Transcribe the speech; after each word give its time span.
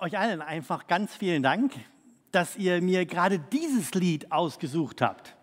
Euch 0.00 0.16
allen 0.16 0.42
einfach 0.42 0.86
ganz 0.86 1.12
vielen 1.12 1.42
Dank, 1.42 1.72
dass 2.30 2.56
ihr 2.56 2.80
mir 2.80 3.04
gerade 3.04 3.40
dieses 3.40 3.94
Lied 3.94 4.30
ausgesucht 4.30 5.02
habt. 5.02 5.34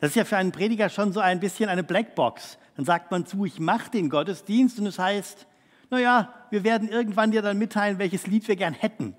Das 0.00 0.10
ist 0.10 0.16
ja 0.16 0.24
für 0.24 0.36
einen 0.36 0.50
Prediger 0.50 0.88
schon 0.88 1.12
so 1.12 1.20
ein 1.20 1.38
bisschen 1.38 1.68
eine 1.68 1.84
Blackbox. 1.84 2.58
Dann 2.74 2.84
sagt 2.84 3.12
man 3.12 3.26
zu, 3.26 3.44
ich 3.44 3.60
mache 3.60 3.92
den 3.92 4.10
Gottesdienst 4.10 4.80
und 4.80 4.86
es 4.86 4.98
heißt, 4.98 5.46
naja, 5.88 6.34
wir 6.50 6.64
werden 6.64 6.88
irgendwann 6.88 7.30
dir 7.30 7.42
dann 7.42 7.58
mitteilen, 7.58 8.00
welches 8.00 8.26
Lied 8.26 8.48
wir 8.48 8.56
gern 8.56 8.74
hätten. 8.74 9.14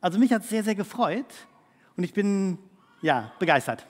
Also 0.00 0.20
mich 0.20 0.32
hat 0.32 0.42
es 0.42 0.50
sehr, 0.50 0.62
sehr 0.62 0.76
gefreut 0.76 1.26
und 1.96 2.04
ich 2.04 2.14
bin 2.14 2.58
ja 3.02 3.32
begeistert. 3.40 3.86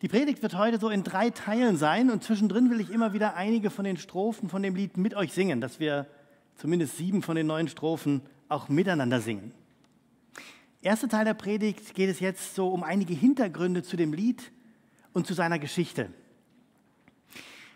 Die 0.00 0.08
Predigt 0.08 0.42
wird 0.42 0.56
heute 0.56 0.78
so 0.78 0.90
in 0.90 1.02
drei 1.02 1.30
Teilen 1.30 1.76
sein 1.76 2.08
und 2.08 2.22
zwischendrin 2.22 2.70
will 2.70 2.80
ich 2.80 2.90
immer 2.90 3.12
wieder 3.12 3.34
einige 3.34 3.70
von 3.70 3.84
den 3.84 3.96
Strophen 3.96 4.48
von 4.48 4.62
dem 4.62 4.76
Lied 4.76 4.96
mit 4.96 5.16
euch 5.16 5.32
singen, 5.32 5.60
dass 5.60 5.80
wir 5.80 6.06
zumindest 6.54 6.98
sieben 6.98 7.22
von 7.22 7.34
den 7.34 7.48
neun 7.48 7.66
Strophen 7.66 8.22
auch 8.48 8.68
miteinander 8.68 9.20
singen. 9.20 9.52
Erster 10.82 11.08
Teil 11.08 11.24
der 11.24 11.34
Predigt 11.34 11.94
geht 11.94 12.10
es 12.10 12.20
jetzt 12.20 12.54
so 12.54 12.68
um 12.68 12.82
einige 12.82 13.14
Hintergründe 13.14 13.82
zu 13.82 13.96
dem 13.96 14.12
Lied 14.12 14.52
und 15.12 15.26
zu 15.26 15.34
seiner 15.34 15.58
Geschichte. 15.58 16.10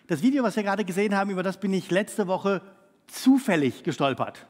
Das 0.06 0.22
Video, 0.22 0.42
was 0.42 0.56
wir 0.56 0.62
gerade 0.62 0.84
gesehen 0.84 1.16
haben, 1.16 1.30
über 1.30 1.42
das 1.42 1.58
bin 1.58 1.72
ich 1.72 1.90
letzte 1.90 2.26
Woche 2.26 2.62
zufällig 3.06 3.82
gestolpert. 3.82 4.46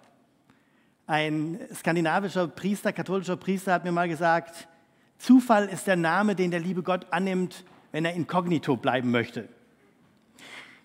Ein 1.06 1.58
skandinavischer 1.74 2.48
Priester, 2.48 2.92
katholischer 2.92 3.36
Priester 3.36 3.72
hat 3.72 3.84
mir 3.84 3.92
mal 3.92 4.08
gesagt, 4.08 4.68
Zufall 5.18 5.68
ist 5.68 5.86
der 5.86 5.96
Name, 5.96 6.34
den 6.34 6.50
der 6.50 6.60
liebe 6.60 6.82
Gott 6.82 7.06
annimmt, 7.10 7.64
wenn 7.92 8.04
er 8.04 8.14
inkognito 8.14 8.76
bleiben 8.76 9.10
möchte. 9.10 9.48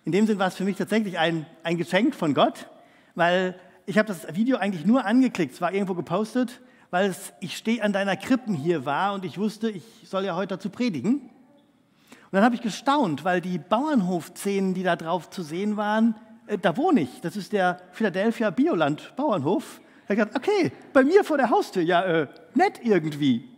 In 0.04 0.12
dem 0.12 0.26
Sinn 0.26 0.38
war 0.38 0.48
es 0.48 0.56
für 0.56 0.64
mich 0.64 0.76
tatsächlich 0.76 1.18
ein, 1.18 1.46
ein 1.62 1.78
Geschenk 1.78 2.14
von 2.14 2.34
Gott, 2.34 2.68
weil 3.14 3.58
ich 3.86 3.98
habe 3.98 4.08
das 4.08 4.34
Video 4.34 4.58
eigentlich 4.58 4.84
nur 4.84 5.04
angeklickt, 5.04 5.54
es 5.54 5.60
war 5.60 5.72
irgendwo 5.72 5.94
gepostet, 5.94 6.60
weil 6.90 7.10
es 7.10 7.32
Ich 7.40 7.56
stehe 7.56 7.82
an 7.82 7.92
deiner 7.92 8.16
Krippen 8.16 8.54
hier 8.54 8.84
war 8.84 9.14
und 9.14 9.24
ich 9.24 9.38
wusste, 9.38 9.70
ich 9.70 9.84
soll 10.04 10.24
ja 10.24 10.36
heute 10.36 10.56
dazu 10.56 10.70
predigen. 10.70 11.14
Und 11.20 12.32
dann 12.32 12.42
habe 12.42 12.56
ich 12.56 12.62
gestaunt, 12.62 13.24
weil 13.24 13.40
die 13.40 13.58
Bauernhof-Szenen, 13.58 14.74
die 14.74 14.82
da 14.82 14.96
drauf 14.96 15.30
zu 15.30 15.42
sehen 15.42 15.76
waren, 15.76 16.16
äh, 16.48 16.58
da 16.58 16.76
wohne 16.76 17.02
ich. 17.02 17.20
Das 17.20 17.36
ist 17.36 17.52
der 17.52 17.80
Philadelphia 17.92 18.50
Bioland 18.50 19.14
Bauernhof. 19.16 19.80
Da 20.06 20.14
habe 20.14 20.20
ich 20.20 20.26
gedacht, 20.26 20.36
okay, 20.36 20.72
bei 20.92 21.04
mir 21.04 21.24
vor 21.24 21.36
der 21.36 21.50
Haustür, 21.50 21.82
ja, 21.82 22.02
äh, 22.04 22.26
nett 22.54 22.80
irgendwie. 22.82 23.48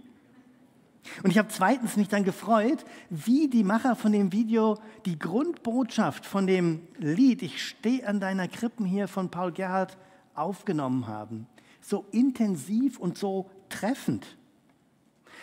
Und 1.22 1.30
ich 1.30 1.38
habe 1.38 1.48
zweitens 1.48 1.96
mich 1.96 2.08
dann 2.08 2.24
gefreut, 2.24 2.84
wie 3.08 3.48
die 3.48 3.64
Macher 3.64 3.96
von 3.96 4.12
dem 4.12 4.32
Video 4.32 4.76
die 5.06 5.18
Grundbotschaft 5.18 6.26
von 6.26 6.46
dem 6.46 6.82
Lied 6.98 7.42
Ich 7.42 7.66
stehe 7.66 8.06
an 8.06 8.20
deiner 8.20 8.46
Krippen 8.46 8.84
hier 8.84 9.08
von 9.08 9.30
Paul 9.30 9.52
Gerhardt 9.52 9.96
aufgenommen 10.38 11.06
haben. 11.06 11.46
So 11.80 12.06
intensiv 12.10 12.98
und 12.98 13.18
so 13.18 13.50
treffend. 13.68 14.26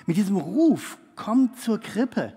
Mit 0.05 0.17
diesem 0.17 0.37
Ruf, 0.37 0.97
kommt 1.15 1.59
zur 1.59 1.79
Krippe. 1.79 2.33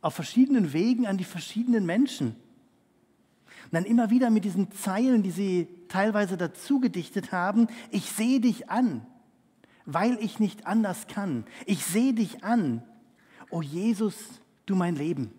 Auf 0.00 0.14
verschiedenen 0.14 0.72
Wegen 0.72 1.06
an 1.06 1.18
die 1.18 1.24
verschiedenen 1.24 1.84
Menschen. 1.84 2.36
Und 3.64 3.72
dann 3.72 3.84
immer 3.84 4.10
wieder 4.10 4.30
mit 4.30 4.44
diesen 4.44 4.70
Zeilen, 4.70 5.24
die 5.24 5.32
sie 5.32 5.68
teilweise 5.88 6.36
dazu 6.36 6.78
gedichtet 6.78 7.32
haben, 7.32 7.66
ich 7.90 8.10
sehe 8.12 8.40
dich 8.40 8.70
an 8.70 9.04
weil 9.86 10.18
ich 10.20 10.40
nicht 10.40 10.66
anders 10.66 11.06
kann. 11.06 11.44
Ich 11.64 11.84
sehe 11.84 12.12
dich 12.12 12.44
an. 12.44 12.82
O 13.50 13.62
Jesus, 13.62 14.16
du 14.66 14.74
mein 14.74 14.96
Leben. 14.96 15.32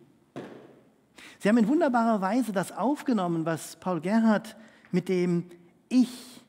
Sie 1.39 1.49
haben 1.49 1.57
in 1.57 1.67
wunderbarer 1.67 2.21
Weise 2.21 2.53
das 2.53 2.71
aufgenommen, 2.71 3.45
was 3.45 3.75
Paul 3.75 4.01
Gerhard 4.01 4.55
mit 4.91 5.09
dem 5.09 5.45
Ich, 5.89 6.41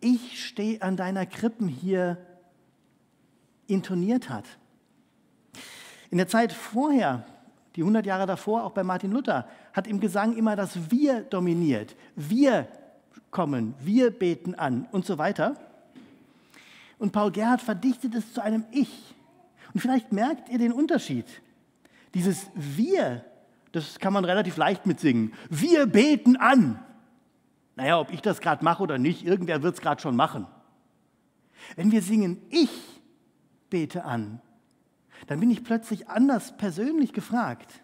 ich 0.00 0.44
stehe 0.46 0.82
an 0.82 0.96
deiner 0.96 1.26
Krippen 1.26 1.68
hier 1.68 2.18
intoniert 3.66 4.30
hat. 4.30 4.44
In 6.10 6.18
der 6.18 6.28
Zeit 6.28 6.52
vorher, 6.52 7.24
die 7.76 7.82
100 7.82 8.06
Jahre 8.06 8.26
davor, 8.26 8.64
auch 8.64 8.72
bei 8.72 8.82
Martin 8.82 9.12
Luther, 9.12 9.46
hat 9.72 9.86
im 9.86 10.00
Gesang 10.00 10.36
immer 10.36 10.56
das 10.56 10.90
Wir 10.90 11.20
dominiert. 11.22 11.94
Wir 12.16 12.66
kommen, 13.30 13.74
wir 13.80 14.10
beten 14.10 14.54
an 14.54 14.88
und 14.90 15.04
so 15.04 15.18
weiter. 15.18 15.56
Und 16.98 17.12
Paul 17.12 17.30
Gerhard 17.30 17.60
verdichtet 17.60 18.14
es 18.14 18.32
zu 18.32 18.42
einem 18.42 18.64
Ich. 18.72 19.14
Und 19.74 19.80
vielleicht 19.80 20.12
merkt 20.12 20.48
ihr 20.48 20.58
den 20.58 20.72
Unterschied. 20.72 21.26
Dieses 22.14 22.46
Wir, 22.54 23.24
das 23.72 23.98
kann 23.98 24.12
man 24.12 24.24
relativ 24.24 24.56
leicht 24.56 24.86
mitsingen. 24.86 25.32
Wir 25.50 25.86
beten 25.86 26.36
an. 26.36 26.82
Naja, 27.78 28.00
ob 28.00 28.12
ich 28.12 28.20
das 28.20 28.40
gerade 28.40 28.64
mache 28.64 28.82
oder 28.82 28.98
nicht, 28.98 29.24
irgendwer 29.24 29.62
wird 29.62 29.76
es 29.76 29.80
gerade 29.80 30.02
schon 30.02 30.16
machen. 30.16 30.48
Wenn 31.76 31.92
wir 31.92 32.02
singen, 32.02 32.42
ich 32.50 32.70
bete 33.70 34.04
an, 34.04 34.40
dann 35.28 35.38
bin 35.38 35.48
ich 35.48 35.62
plötzlich 35.62 36.08
anders 36.08 36.56
persönlich 36.56 37.12
gefragt. 37.12 37.80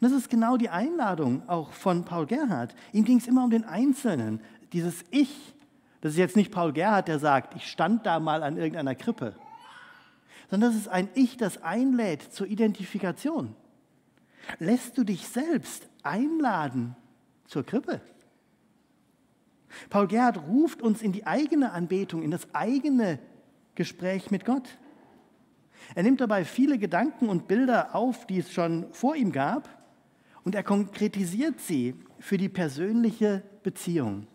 Und 0.00 0.10
das 0.10 0.10
ist 0.10 0.28
genau 0.30 0.56
die 0.56 0.68
Einladung 0.68 1.48
auch 1.48 1.70
von 1.70 2.04
Paul 2.04 2.26
Gerhard. 2.26 2.74
Ihm 2.92 3.04
ging 3.04 3.18
es 3.18 3.28
immer 3.28 3.44
um 3.44 3.50
den 3.50 3.64
Einzelnen, 3.64 4.40
dieses 4.72 5.04
Ich. 5.12 5.54
Das 6.00 6.14
ist 6.14 6.18
jetzt 6.18 6.34
nicht 6.34 6.50
Paul 6.50 6.72
Gerhard, 6.72 7.06
der 7.06 7.20
sagt, 7.20 7.54
ich 7.54 7.70
stand 7.70 8.04
da 8.04 8.18
mal 8.18 8.42
an 8.42 8.56
irgendeiner 8.56 8.96
Krippe, 8.96 9.36
sondern 10.50 10.72
das 10.72 10.80
ist 10.80 10.88
ein 10.88 11.08
Ich, 11.14 11.36
das 11.36 11.62
einlädt 11.62 12.34
zur 12.34 12.48
Identifikation. 12.48 13.54
Lässt 14.58 14.98
du 14.98 15.04
dich 15.04 15.28
selbst 15.28 15.88
einladen 16.02 16.96
zur 17.46 17.64
Krippe? 17.64 18.00
Paul 19.90 20.06
Gerhard 20.06 20.38
ruft 20.48 20.82
uns 20.82 21.02
in 21.02 21.12
die 21.12 21.26
eigene 21.26 21.72
Anbetung, 21.72 22.22
in 22.22 22.30
das 22.30 22.46
eigene 22.54 23.18
Gespräch 23.74 24.30
mit 24.30 24.44
Gott. 24.44 24.68
Er 25.94 26.02
nimmt 26.02 26.20
dabei 26.20 26.44
viele 26.44 26.78
Gedanken 26.78 27.28
und 27.28 27.48
Bilder 27.48 27.94
auf, 27.94 28.26
die 28.26 28.38
es 28.38 28.52
schon 28.52 28.86
vor 28.92 29.16
ihm 29.16 29.32
gab, 29.32 29.68
und 30.44 30.54
er 30.54 30.62
konkretisiert 30.62 31.60
sie 31.60 31.94
für 32.18 32.38
die 32.38 32.48
persönliche 32.48 33.42
Beziehung. 33.62 34.26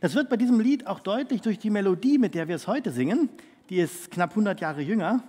Das 0.00 0.14
wird 0.14 0.28
bei 0.28 0.36
diesem 0.36 0.60
Lied 0.60 0.86
auch 0.86 1.00
deutlich 1.00 1.40
durch 1.40 1.58
die 1.58 1.70
Melodie, 1.70 2.18
mit 2.18 2.34
der 2.34 2.48
wir 2.48 2.56
es 2.56 2.66
heute 2.66 2.90
singen. 2.90 3.28
Die 3.70 3.78
ist 3.78 4.10
knapp 4.10 4.30
100 4.30 4.60
Jahre 4.60 4.82
jünger. 4.82 5.22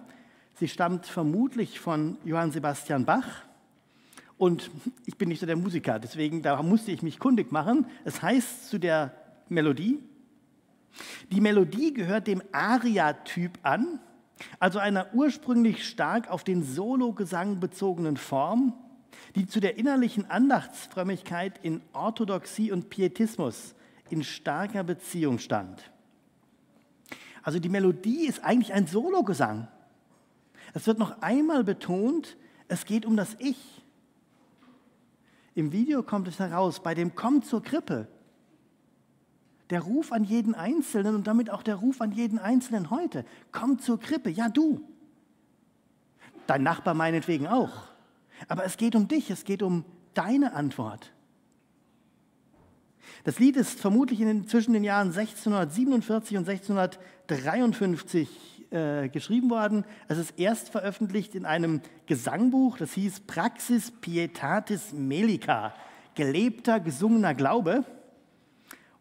Sie 0.56 0.68
stammt 0.68 1.06
vermutlich 1.06 1.80
von 1.80 2.18
Johann 2.24 2.52
Sebastian 2.52 3.06
Bach. 3.06 3.44
Und 4.38 4.70
ich 5.06 5.18
bin 5.18 5.30
nicht 5.30 5.40
so 5.40 5.46
der 5.46 5.56
Musiker, 5.56 6.00
deswegen 6.00 6.42
da 6.42 6.62
musste 6.62 6.92
ich 6.92 7.02
mich 7.02 7.20
kundig 7.20 7.52
machen. 7.52 7.88
Es 8.04 8.22
heißt 8.22 8.70
zu 8.70 8.80
der 8.80 9.14
Melodie, 9.48 10.00
die 11.32 11.42
Melodie 11.42 11.94
gehört 11.94 12.28
dem 12.28 12.42
Aria-Typ 12.52 13.60
an, 13.64 14.00
also 14.60 14.80
einer 14.80 15.14
ursprünglich 15.14 15.88
stark 15.88 16.30
auf 16.30 16.44
den 16.44 16.64
Sologesang 16.64 17.60
bezogenen 17.60 18.18
Form, 18.18 18.74
die 19.36 19.48
zu 19.48 19.60
der 19.60 19.78
innerlichen 19.78 20.30
Andachtsfrömmigkeit 20.30 21.60
in 21.64 21.82
Orthodoxie 21.94 22.72
und 22.72 22.90
Pietismus 22.90 23.76
in 24.10 24.24
starker 24.24 24.84
Beziehung 24.84 25.40
stand. 25.40 25.92
Also 27.44 27.60
die 27.60 27.70
Melodie 27.70 28.28
ist 28.28 28.44
eigentlich 28.44 28.74
ein 28.74 28.88
Sologesang. 28.88 29.68
Es 30.74 30.88
wird 30.88 31.00
noch 31.00 31.22
einmal 31.22 31.64
betont, 31.64 32.38
es 32.68 32.86
geht 32.86 33.06
um 33.06 33.16
das 33.16 33.36
Ich. 33.40 33.75
Im 35.56 35.72
Video 35.72 36.04
kommt 36.04 36.28
es 36.28 36.38
heraus, 36.38 36.82
bei 36.82 36.94
dem 36.94 37.16
Komm 37.16 37.42
zur 37.42 37.64
Krippe. 37.64 38.08
Der 39.70 39.80
Ruf 39.82 40.12
an 40.12 40.26
jeden 40.26 40.54
Einzelnen 40.54 41.16
und 41.16 41.26
damit 41.28 41.50
auch 41.50 41.64
der 41.64 41.76
Ruf 41.76 42.02
an 42.02 42.12
jeden 42.12 42.38
Einzelnen 42.38 42.92
heute. 42.92 43.26
Komm 43.52 43.80
zur 43.80 44.00
Krippe, 44.00 44.30
ja 44.30 44.50
du. 44.50 44.88
Dein 46.46 46.62
Nachbar 46.62 46.94
meinetwegen 46.94 47.48
auch. 47.48 47.72
Aber 48.48 48.64
es 48.66 48.78
geht 48.78 48.96
um 48.96 49.08
dich, 49.08 49.32
es 49.32 49.44
geht 49.46 49.64
um 49.64 49.84
deine 50.14 50.54
Antwort. 50.54 51.12
Das 53.24 53.40
Lied 53.40 53.56
ist 53.56 53.80
vermutlich 53.80 54.22
in, 54.22 54.48
zwischen 54.48 54.74
den 54.74 54.84
Jahren 54.84 55.08
1647 55.08 56.38
und 56.38 56.48
1653 56.48 58.55
äh, 58.72 59.10
geschrieben 59.10 59.50
worden. 59.50 59.86
Es 60.08 60.18
ist 60.18 60.40
erst 60.40 60.70
veröffentlicht 60.70 61.36
in 61.36 61.46
einem 61.46 61.82
Gesangbuch, 62.06 62.78
das 62.78 62.94
hieß 62.94 63.22
Praxis 63.22 63.92
Pietatis 63.92 64.94
Melica, 64.94 65.74
gelebter, 66.16 66.80
gesungener 66.80 67.34
Glaube. 67.34 67.86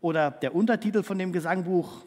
Oder 0.00 0.30
der 0.30 0.54
Untertitel 0.54 1.02
von 1.02 1.18
dem 1.18 1.32
Gesangbuch, 1.32 2.04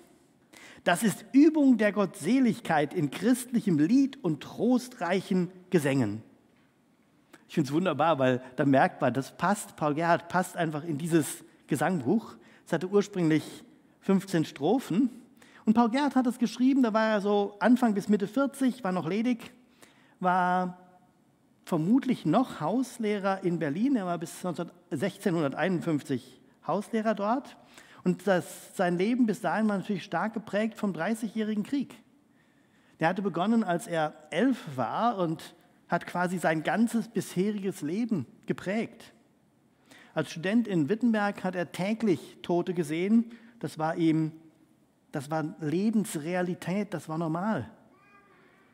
das 0.83 1.03
ist 1.03 1.25
Übung 1.33 1.77
der 1.77 1.91
Gottseligkeit 1.91 2.93
in 2.93 3.11
christlichem 3.11 3.77
Lied 3.79 4.23
und 4.23 4.41
trostreichen 4.41 5.51
Gesängen. 5.69 6.21
Ich 7.47 7.55
finde 7.55 7.67
es 7.69 7.73
wunderbar, 7.73 8.19
weil 8.19 8.41
da 8.55 8.65
merkt 8.65 9.01
man, 9.01 9.13
das 9.13 9.35
passt, 9.37 9.75
Paul 9.75 9.95
Gerhard 9.95 10.29
passt 10.29 10.57
einfach 10.57 10.83
in 10.83 10.97
dieses 10.97 11.43
Gesangbuch. 11.67 12.35
Es 12.65 12.73
hatte 12.73 12.87
ursprünglich 12.87 13.43
15 14.01 14.45
Strophen. 14.45 15.09
Und 15.67 15.73
Paul 15.73 15.91
Gerd 15.91 16.15
hat 16.15 16.25
es 16.27 16.39
geschrieben, 16.39 16.81
da 16.81 16.93
war 16.93 17.09
er 17.09 17.19
so 17.19 17.57
Anfang 17.59 17.93
bis 17.93 18.07
Mitte 18.07 18.25
40, 18.25 18.85
war 18.85 18.93
noch 18.93 19.05
ledig, 19.05 19.51
war 20.21 20.77
vermutlich 21.65 22.25
noch 22.25 22.61
Hauslehrer 22.61 23.43
in 23.43 23.59
Berlin. 23.59 23.97
Er 23.97 24.05
war 24.05 24.17
bis 24.17 24.33
1651 24.45 26.39
Hauslehrer 26.65 27.15
dort. 27.15 27.57
Und 27.57 27.67
Und 28.05 28.25
das, 28.25 28.73
sein 28.77 28.97
Leben 28.97 29.25
bis 29.25 29.41
dahin 29.41 29.67
war 29.67 29.77
natürlich 29.77 30.05
stark 30.05 30.33
geprägt 30.33 30.77
vom 30.77 30.93
Dreißigjährigen 30.93 31.65
Krieg. 31.65 31.93
Der 33.01 33.09
hatte 33.09 33.21
begonnen, 33.21 33.65
als 33.65 33.87
er 33.87 34.13
elf 34.29 34.63
war 34.77 35.17
und 35.17 35.53
hat 35.89 36.07
quasi 36.07 36.37
sein 36.37 36.63
ganzes 36.63 37.09
bisheriges 37.09 37.81
Leben 37.81 38.25
geprägt. 38.45 39.11
Als 40.13 40.31
Student 40.31 40.65
in 40.69 40.87
Wittenberg 40.87 41.43
hat 41.43 41.55
er 41.55 41.73
täglich 41.73 42.37
Tote 42.41 42.73
gesehen. 42.73 43.33
Das 43.59 43.77
war 43.77 43.97
ihm, 43.97 44.31
das 45.11 45.31
war 45.31 45.43
Lebensrealität, 45.59 46.93
das 46.93 47.09
war 47.09 47.17
normal. 47.17 47.69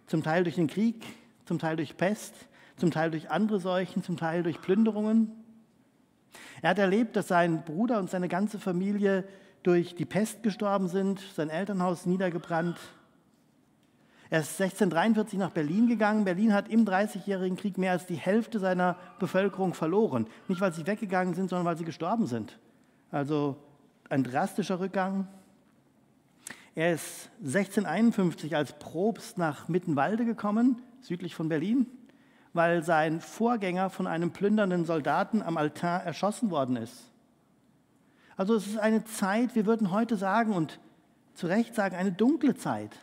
Zum 0.07 0.23
Teil 0.23 0.43
durch 0.43 0.55
den 0.55 0.67
Krieg, 0.67 1.05
zum 1.45 1.59
Teil 1.59 1.75
durch 1.75 1.95
Pest, 1.97 2.33
zum 2.77 2.91
Teil 2.91 3.11
durch 3.11 3.29
andere 3.29 3.59
Seuchen, 3.59 4.03
zum 4.03 4.17
Teil 4.17 4.43
durch 4.43 4.61
Plünderungen. 4.61 5.31
Er 6.61 6.71
hat 6.71 6.79
erlebt, 6.79 7.15
dass 7.15 7.27
sein 7.27 7.63
Bruder 7.63 7.99
und 7.99 8.09
seine 8.09 8.27
ganze 8.27 8.59
Familie 8.59 9.25
durch 9.61 9.95
die 9.95 10.05
Pest 10.05 10.43
gestorben 10.43 10.87
sind, 10.87 11.19
sein 11.35 11.49
Elternhaus 11.49 12.05
niedergebrannt. 12.05 12.77
Er 14.29 14.39
ist 14.39 14.59
1643 14.59 15.37
nach 15.37 15.51
Berlin 15.51 15.87
gegangen. 15.87 16.25
Berlin 16.25 16.53
hat 16.53 16.67
im 16.67 16.85
Dreißigjährigen 16.85 17.55
Krieg 17.55 17.77
mehr 17.77 17.91
als 17.91 18.07
die 18.07 18.15
Hälfte 18.15 18.57
seiner 18.57 18.97
Bevölkerung 19.19 19.75
verloren. 19.75 20.25
Nicht, 20.47 20.59
weil 20.59 20.73
sie 20.73 20.87
weggegangen 20.87 21.35
sind, 21.35 21.49
sondern 21.49 21.67
weil 21.67 21.77
sie 21.77 21.85
gestorben 21.85 22.25
sind. 22.25 22.57
Also 23.11 23.57
ein 24.09 24.23
drastischer 24.23 24.79
Rückgang. 24.79 25.27
Er 26.75 26.93
ist 26.93 27.29
1651 27.39 28.55
als 28.55 28.77
Probst 28.79 29.37
nach 29.37 29.67
Mittenwalde 29.67 30.25
gekommen, 30.25 30.81
südlich 31.01 31.35
von 31.35 31.49
Berlin 31.49 31.87
weil 32.53 32.83
sein 32.83 33.19
Vorgänger 33.19 33.89
von 33.89 34.07
einem 34.07 34.31
plündernden 34.31 34.85
Soldaten 34.85 35.41
am 35.41 35.57
Altar 35.57 36.03
erschossen 36.03 36.51
worden 36.51 36.75
ist. 36.75 37.11
Also 38.37 38.55
es 38.55 38.67
ist 38.67 38.77
eine 38.77 39.03
Zeit, 39.03 39.55
wir 39.55 39.65
würden 39.65 39.91
heute 39.91 40.15
sagen 40.15 40.53
und 40.53 40.79
zu 41.33 41.47
Recht 41.47 41.75
sagen, 41.75 41.95
eine 41.95 42.11
dunkle 42.11 42.55
Zeit. 42.55 42.95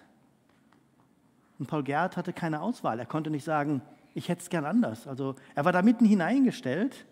Und 1.58 1.66
Paul 1.66 1.82
Gerd 1.82 2.16
hatte 2.16 2.32
keine 2.32 2.62
Auswahl. 2.62 2.99
Er 2.99 3.06
konnte 3.06 3.31
nicht 3.31 3.44
sagen, 3.44 3.82
ich 4.14 4.28
hätte 4.28 4.43
es 4.43 4.50
gern 4.50 4.64
anders. 4.64 5.06
Also 5.06 5.34
er 5.55 5.64
war 5.64 5.73
da 5.73 5.82
mitten 5.82 6.05
hineingestellt 6.05 7.06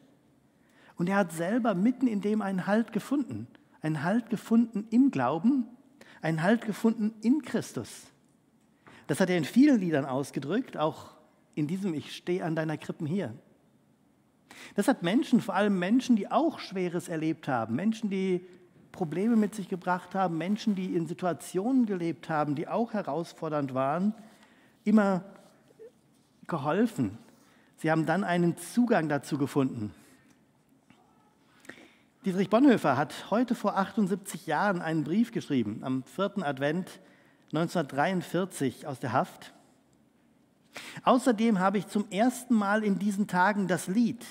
und 0.96 1.08
er 1.08 1.16
hat 1.16 1.32
selber 1.32 1.74
mitten 1.74 2.06
in 2.06 2.20
dem 2.20 2.40
einen 2.40 2.66
Halt 2.66 2.92
gefunden. 2.92 3.46
Einen 3.82 4.02
Halt 4.02 4.30
gefunden 4.30 4.86
im 4.90 5.10
Glauben, 5.10 5.66
einen 6.22 6.42
Halt 6.42 6.66
gefunden 6.66 7.14
in 7.22 7.42
Christus. 7.42 8.06
Das 9.06 9.20
hat 9.20 9.30
er 9.30 9.38
in 9.38 9.44
vielen 9.44 9.80
Liedern 9.80 10.04
ausgedrückt, 10.04 10.76
auch 10.76 11.10
in 11.54 11.66
diesem 11.66 11.94
Ich 11.94 12.14
stehe 12.14 12.44
an 12.44 12.54
deiner 12.54 12.76
Krippen 12.76 13.06
hier. 13.06 13.34
Das 14.74 14.88
hat 14.88 15.02
Menschen, 15.02 15.40
vor 15.40 15.54
allem 15.54 15.78
Menschen, 15.78 16.16
die 16.16 16.30
auch 16.30 16.58
Schweres 16.58 17.08
erlebt 17.08 17.48
haben, 17.48 17.74
Menschen, 17.74 18.10
die 18.10 18.44
Probleme 18.92 19.36
mit 19.36 19.54
sich 19.54 19.68
gebracht 19.68 20.14
haben, 20.14 20.38
Menschen, 20.38 20.74
die 20.74 20.94
in 20.94 21.06
Situationen 21.06 21.86
gelebt 21.86 22.28
haben, 22.28 22.54
die 22.54 22.68
auch 22.68 22.92
herausfordernd 22.92 23.74
waren, 23.74 24.14
immer 24.84 25.24
geholfen. 26.46 27.18
Sie 27.76 27.90
haben 27.90 28.06
dann 28.06 28.24
einen 28.24 28.56
Zugang 28.56 29.08
dazu 29.08 29.38
gefunden. 29.38 29.94
Dietrich 32.28 32.50
Bonhoeffer 32.50 32.98
hat 32.98 33.30
heute 33.30 33.54
vor 33.54 33.78
78 33.78 34.46
Jahren 34.46 34.82
einen 34.82 35.02
Brief 35.02 35.32
geschrieben, 35.32 35.80
am 35.80 36.02
4. 36.02 36.46
Advent 36.46 37.00
1943 37.54 38.86
aus 38.86 39.00
der 39.00 39.14
Haft. 39.14 39.54
Außerdem 41.04 41.58
habe 41.58 41.78
ich 41.78 41.86
zum 41.86 42.04
ersten 42.10 42.54
Mal 42.54 42.84
in 42.84 42.98
diesen 42.98 43.28
Tagen 43.28 43.66
das 43.66 43.86
Lied 43.86 44.26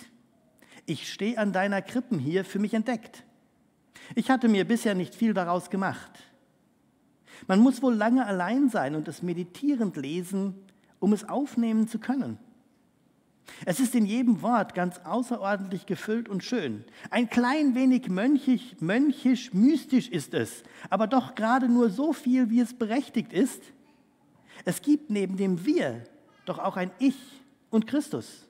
Ich 0.86 1.12
stehe 1.12 1.40
an 1.40 1.54
deiner 1.54 1.82
Krippen 1.82 2.20
hier 2.20 2.46
für 2.46 2.60
mich 2.60 2.76
entdeckt. 2.76 3.24
Ich 4.14 4.30
hatte 4.30 4.48
mir 4.48 4.68
bisher 4.68 4.94
nicht 4.94 5.16
viel 5.16 5.34
daraus 5.34 5.72
gemacht. 5.72 6.20
Man 7.48 7.62
muss 7.62 7.82
wohl 7.82 7.96
lange 7.96 8.28
allein 8.28 8.70
sein 8.70 8.94
und 8.94 9.08
es 9.08 9.24
meditierend 9.24 9.98
lesen, 9.98 10.54
um 11.00 11.14
es 11.14 11.28
aufnehmen 11.28 11.88
zu 11.88 11.98
können. 11.98 12.38
Es 13.66 13.80
ist 13.80 13.96
in 13.96 14.06
jedem 14.06 14.42
Wort 14.42 14.76
ganz 14.76 15.00
außerordentlich 15.00 15.86
gefüllt 15.86 16.30
und 16.30 16.44
schön. 16.44 16.84
Ein 17.10 17.30
klein 17.30 17.76
wenig 17.76 18.10
mönchig, 18.10 18.78
mönchisch, 18.82 19.54
mystisch 19.54 20.10
ist 20.10 20.34
es, 20.34 20.64
aber 20.90 21.08
doch 21.08 21.36
gerade 21.36 21.68
nur 21.68 21.90
so 21.90 22.14
viel, 22.14 22.50
wie 22.50 22.60
es 22.60 22.74
berechtigt 22.74 23.34
ist. 23.34 23.62
Es 24.66 24.82
gibt 24.82 25.10
neben 25.10 25.38
dem 25.38 25.66
Wir 25.66 26.04
doch 26.46 26.60
auch 26.60 26.78
ein 26.78 26.92
Ich 27.00 27.18
und 27.70 27.88
Christus. 27.88 28.48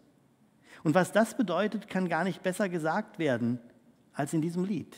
Und 0.84 0.96
was 0.96 1.12
das 1.12 1.36
bedeutet, 1.36 1.88
kann 1.88 2.08
gar 2.08 2.24
nicht 2.24 2.44
besser 2.44 2.70
gesagt 2.70 3.20
werden 3.20 3.60
als 4.14 4.34
in 4.34 4.42
diesem 4.42 4.64
Lied. 4.64 4.96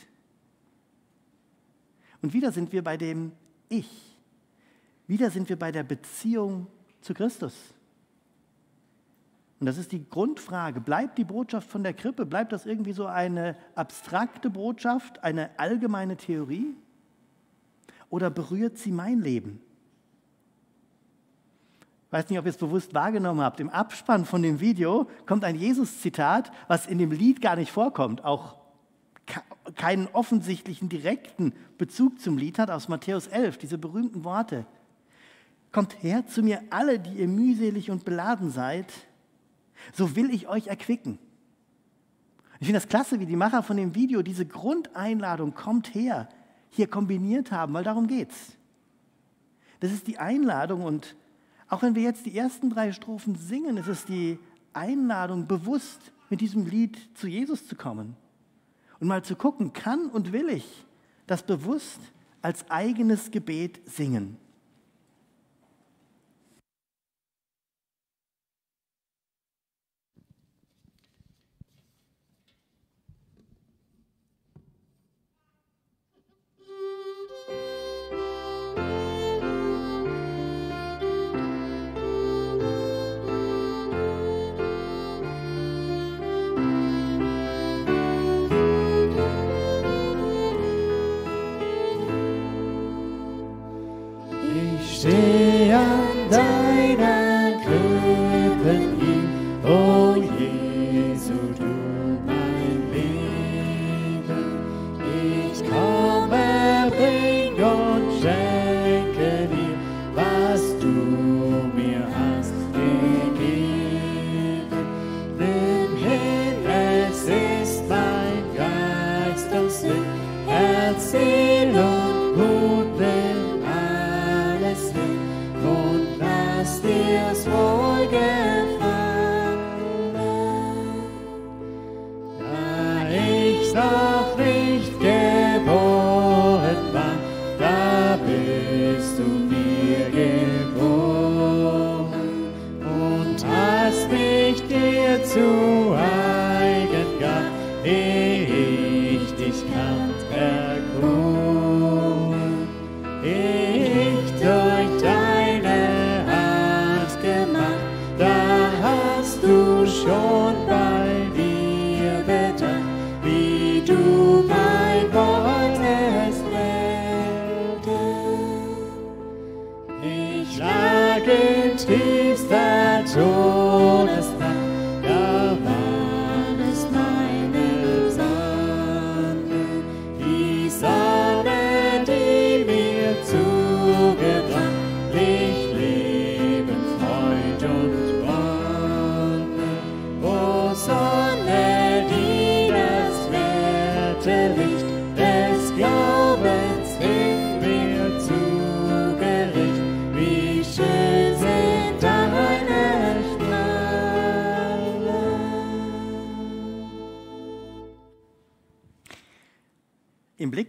Und 2.22 2.32
wieder 2.32 2.52
sind 2.52 2.72
wir 2.72 2.84
bei 2.84 2.96
dem 2.96 3.32
Ich. 3.68 4.16
Wieder 5.06 5.30
sind 5.30 5.48
wir 5.48 5.58
bei 5.58 5.72
der 5.72 5.82
Beziehung 5.82 6.66
zu 7.00 7.14
Christus. 7.14 7.54
Und 9.60 9.66
das 9.66 9.76
ist 9.76 9.92
die 9.92 10.08
Grundfrage. 10.08 10.80
Bleibt 10.80 11.18
die 11.18 11.24
Botschaft 11.24 11.70
von 11.70 11.82
der 11.82 11.92
Krippe, 11.92 12.26
bleibt 12.26 12.52
das 12.52 12.66
irgendwie 12.66 12.92
so 12.92 13.06
eine 13.06 13.56
abstrakte 13.74 14.48
Botschaft, 14.50 15.22
eine 15.22 15.50
allgemeine 15.58 16.16
Theorie? 16.16 16.74
Oder 18.08 18.30
berührt 18.30 18.78
sie 18.78 18.90
mein 18.90 19.20
Leben? 19.20 19.60
weiß 22.10 22.28
nicht, 22.28 22.38
ob 22.38 22.44
ihr 22.44 22.50
es 22.50 22.56
bewusst 22.56 22.92
wahrgenommen 22.94 23.40
habt, 23.40 23.60
im 23.60 23.70
Abspann 23.70 24.24
von 24.24 24.42
dem 24.42 24.60
Video 24.60 25.08
kommt 25.26 25.44
ein 25.44 25.54
Jesus-Zitat, 25.54 26.50
was 26.68 26.86
in 26.86 26.98
dem 26.98 27.12
Lied 27.12 27.40
gar 27.40 27.56
nicht 27.56 27.70
vorkommt, 27.70 28.24
auch 28.24 28.56
keinen 29.76 30.08
offensichtlichen 30.08 30.88
direkten 30.88 31.52
Bezug 31.78 32.20
zum 32.20 32.36
Lied 32.36 32.58
hat, 32.58 32.70
aus 32.70 32.88
Matthäus 32.88 33.28
11, 33.28 33.58
diese 33.58 33.78
berühmten 33.78 34.24
Worte. 34.24 34.66
Kommt 35.70 36.02
her 36.02 36.26
zu 36.26 36.42
mir 36.42 36.62
alle, 36.70 36.98
die 36.98 37.20
ihr 37.20 37.28
mühselig 37.28 37.92
und 37.92 38.04
beladen 38.04 38.50
seid, 38.50 38.92
so 39.92 40.16
will 40.16 40.30
ich 40.30 40.48
euch 40.48 40.68
erquicken. 40.68 41.18
Ich 42.60 42.66
finde 42.66 42.80
das 42.80 42.88
klasse, 42.88 43.20
wie 43.20 43.26
die 43.26 43.36
Macher 43.36 43.62
von 43.62 43.76
dem 43.76 43.94
Video 43.94 44.22
diese 44.22 44.44
Grundeinladung, 44.44 45.54
kommt 45.54 45.94
her, 45.94 46.28
hier 46.68 46.86
kombiniert 46.86 47.52
haben, 47.52 47.72
weil 47.72 47.84
darum 47.84 48.06
geht's. 48.06 48.52
Das 49.80 49.92
ist 49.92 50.06
die 50.06 50.18
Einladung 50.18 50.82
und 50.82 51.16
auch 51.68 51.82
wenn 51.82 51.94
wir 51.94 52.02
jetzt 52.02 52.26
die 52.26 52.36
ersten 52.36 52.68
drei 52.68 52.92
Strophen 52.92 53.36
singen, 53.36 53.76
ist 53.76 53.86
es 53.86 54.04
die 54.04 54.38
Einladung, 54.72 55.46
bewusst 55.46 56.12
mit 56.28 56.40
diesem 56.40 56.66
Lied 56.66 56.98
zu 57.16 57.28
Jesus 57.28 57.66
zu 57.66 57.76
kommen 57.76 58.16
und 59.00 59.08
mal 59.08 59.24
zu 59.24 59.36
gucken, 59.36 59.72
kann 59.72 60.06
und 60.06 60.32
will 60.32 60.48
ich 60.48 60.84
das 61.26 61.42
bewusst 61.42 62.00
als 62.42 62.70
eigenes 62.70 63.30
Gebet 63.30 63.80
singen. 63.88 64.36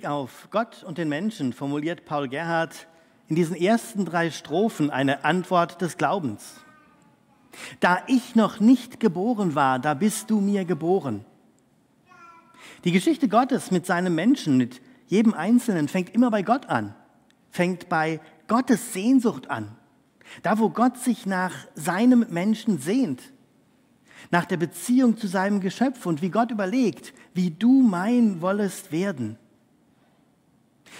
Blick 0.02 0.10
auf 0.10 0.48
Gott 0.50 0.84
und 0.84 0.98
den 0.98 1.10
Menschen 1.10 1.54
formuliert 1.54 2.06
Paul 2.06 2.28
Gerhard 2.28 2.88
in 3.28 3.36
diesen 3.36 3.56
ersten 3.56 4.04
drei 4.04 4.32
Strophen 4.32 4.90
eine 4.90 5.24
Antwort 5.24 5.80
des 5.80 5.96
Glaubens. 5.96 6.56
Da 7.82 8.00
ich 8.08 8.34
noch 8.34 8.60
nicht 8.60 9.00
geboren 9.00 9.54
war, 9.54 9.78
da 9.78 9.94
bist 9.94 10.32
du 10.32 10.42
mir 10.42 10.66
geboren. 10.66 11.24
Die 12.84 12.92
Geschichte 12.92 13.28
Gottes 13.28 13.70
mit 13.70 13.86
seinem 13.86 14.16
Menschen, 14.16 14.58
mit 14.58 14.82
jedem 15.06 15.36
Einzelnen, 15.36 15.88
fängt 15.88 16.16
immer 16.16 16.32
bei 16.32 16.42
Gott 16.42 16.68
an, 16.68 16.96
fängt 17.52 17.88
bei 17.88 18.22
Gottes 18.48 18.94
Sehnsucht 18.94 19.52
an. 19.52 19.78
Da, 20.42 20.58
wo 20.58 20.70
Gott 20.70 20.98
sich 20.98 21.28
nach 21.28 21.54
seinem 21.76 22.26
Menschen 22.30 22.80
sehnt, 22.80 23.22
nach 24.32 24.46
der 24.46 24.58
Beziehung 24.58 25.16
zu 25.18 25.28
seinem 25.28 25.60
Geschöpf 25.60 26.08
und 26.08 26.24
wie 26.24 26.30
Gott 26.30 26.50
überlegt, 26.50 27.14
wie 27.36 27.52
du 27.52 27.84
mein 27.84 28.42
wollest 28.42 28.92
werden. 28.92 29.38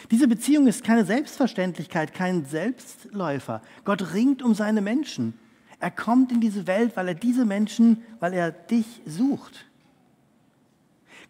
Diese 0.10 0.28
Beziehung 0.28 0.68
ist 0.68 0.84
keine 0.84 1.06
Selbstverständlichkeit, 1.06 2.14
kein 2.14 2.46
Selbstläufer. 2.46 3.62
Gott 3.84 4.14
ringt 4.14 4.42
um 4.42 4.54
seine 4.54 4.82
Menschen. 4.82 5.34
Er 5.80 5.92
kommt 5.92 6.32
in 6.32 6.42
diese 6.42 6.68
Welt, 6.68 6.96
weil 6.96 7.08
er 7.08 7.16
diese 7.16 7.46
Menschen, 7.46 8.04
weil 8.20 8.34
er 8.34 8.52
dich 8.52 9.02
sucht. 9.06 9.66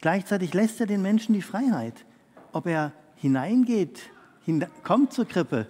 Gleichzeitig 0.02 0.54
lässt 0.54 0.80
er 0.82 0.88
den 0.88 1.02
Menschen 1.02 1.34
die 1.34 1.42
Freiheit, 1.42 2.06
ob 2.52 2.66
er 2.66 2.92
hineingeht, 3.16 4.02
hin, 4.44 4.66
kommt 4.84 5.14
zur 5.14 5.26
Krippe 5.26 5.68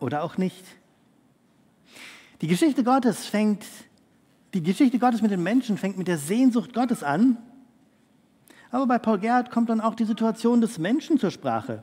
oder 0.00 0.22
auch 0.22 0.38
nicht. 0.38 0.64
Die 2.40 2.48
Geschichte 2.48 2.84
Gottes 2.84 3.26
fängt, 3.26 3.64
die 4.54 4.62
Geschichte 4.62 4.98
Gottes 4.98 5.22
mit 5.22 5.30
den 5.30 5.42
Menschen 5.42 5.76
fängt 5.76 5.98
mit 5.98 6.08
der 6.08 6.18
Sehnsucht 6.18 6.72
Gottes 6.72 7.02
an. 7.02 7.36
Aber 8.70 8.86
bei 8.86 8.98
Paul 8.98 9.18
Gerhardt 9.18 9.50
kommt 9.50 9.70
dann 9.70 9.80
auch 9.80 9.94
die 9.94 10.04
Situation 10.04 10.60
des 10.60 10.78
Menschen 10.78 11.18
zur 11.18 11.30
Sprache. 11.30 11.82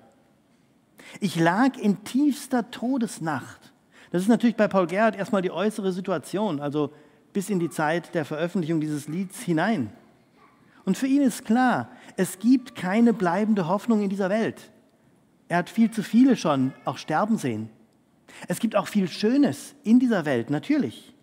Ich 1.19 1.35
lag 1.35 1.77
in 1.77 2.03
tiefster 2.03 2.69
Todesnacht. 2.71 3.73
Das 4.11 4.21
ist 4.21 4.27
natürlich 4.27 4.55
bei 4.55 4.67
Paul 4.67 4.87
Gerhardt 4.87 5.15
erstmal 5.15 5.41
die 5.41 5.51
äußere 5.51 5.91
Situation, 5.91 6.59
also 6.59 6.93
bis 7.33 7.49
in 7.49 7.59
die 7.59 7.69
Zeit 7.69 8.13
der 8.15 8.25
Veröffentlichung 8.25 8.79
dieses 8.79 9.07
Lieds 9.07 9.41
hinein. 9.41 9.89
Und 10.85 10.97
für 10.97 11.07
ihn 11.07 11.21
ist 11.21 11.45
klar, 11.45 11.89
es 12.15 12.39
gibt 12.39 12.75
keine 12.75 13.13
bleibende 13.13 13.67
Hoffnung 13.67 14.03
in 14.03 14.09
dieser 14.09 14.29
Welt. 14.29 14.71
Er 15.47 15.57
hat 15.57 15.69
viel 15.69 15.91
zu 15.91 16.03
viele 16.03 16.37
schon 16.37 16.73
auch 16.85 16.97
sterben 16.97 17.37
sehen. 17.37 17.69
Es 18.47 18.59
gibt 18.59 18.75
auch 18.75 18.87
viel 18.87 19.07
Schönes 19.07 19.75
in 19.83 19.99
dieser 19.99 20.25
Welt, 20.25 20.49
natürlich. 20.49 21.14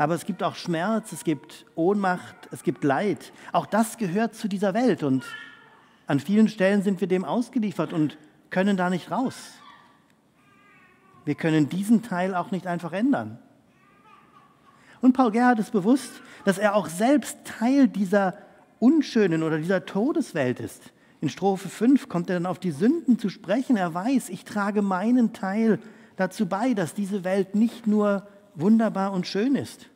Aber 0.00 0.14
es 0.14 0.24
gibt 0.24 0.42
auch 0.42 0.54
Schmerz, 0.54 1.12
es 1.12 1.24
gibt 1.24 1.66
Ohnmacht, 1.74 2.48
es 2.50 2.62
gibt 2.62 2.84
Leid. 2.84 3.34
Auch 3.52 3.66
das 3.66 3.98
gehört 3.98 4.34
zu 4.34 4.48
dieser 4.48 4.72
Welt 4.72 5.02
und 5.02 5.26
an 6.06 6.20
vielen 6.20 6.48
Stellen 6.48 6.80
sind 6.80 7.02
wir 7.02 7.06
dem 7.06 7.22
ausgeliefert 7.22 7.92
und 7.92 8.16
können 8.48 8.78
da 8.78 8.88
nicht 8.88 9.10
raus. 9.10 9.34
Wir 11.26 11.34
können 11.34 11.68
diesen 11.68 12.00
Teil 12.00 12.34
auch 12.34 12.50
nicht 12.50 12.66
einfach 12.66 12.94
ändern. 12.94 13.40
Und 15.02 15.12
Paul 15.12 15.32
Gerhard 15.32 15.58
ist 15.58 15.70
bewusst, 15.70 16.22
dass 16.46 16.56
er 16.56 16.76
auch 16.76 16.88
selbst 16.88 17.36
Teil 17.44 17.86
dieser 17.86 18.38
unschönen 18.78 19.42
oder 19.42 19.58
dieser 19.58 19.84
Todeswelt 19.84 20.60
ist. 20.60 20.94
In 21.20 21.28
Strophe 21.28 21.68
5 21.68 22.08
kommt 22.08 22.30
er 22.30 22.36
dann 22.36 22.46
auf 22.46 22.58
die 22.58 22.70
Sünden 22.70 23.18
zu 23.18 23.28
sprechen. 23.28 23.76
Er 23.76 23.92
weiß, 23.92 24.30
ich 24.30 24.46
trage 24.46 24.80
meinen 24.80 25.34
Teil 25.34 25.78
dazu 26.16 26.46
bei, 26.46 26.72
dass 26.72 26.94
diese 26.94 27.22
Welt 27.22 27.54
nicht 27.54 27.86
nur 27.86 28.26
wunderbar 28.54 29.12
und 29.12 29.26
schön 29.26 29.54
ist. 29.54 29.86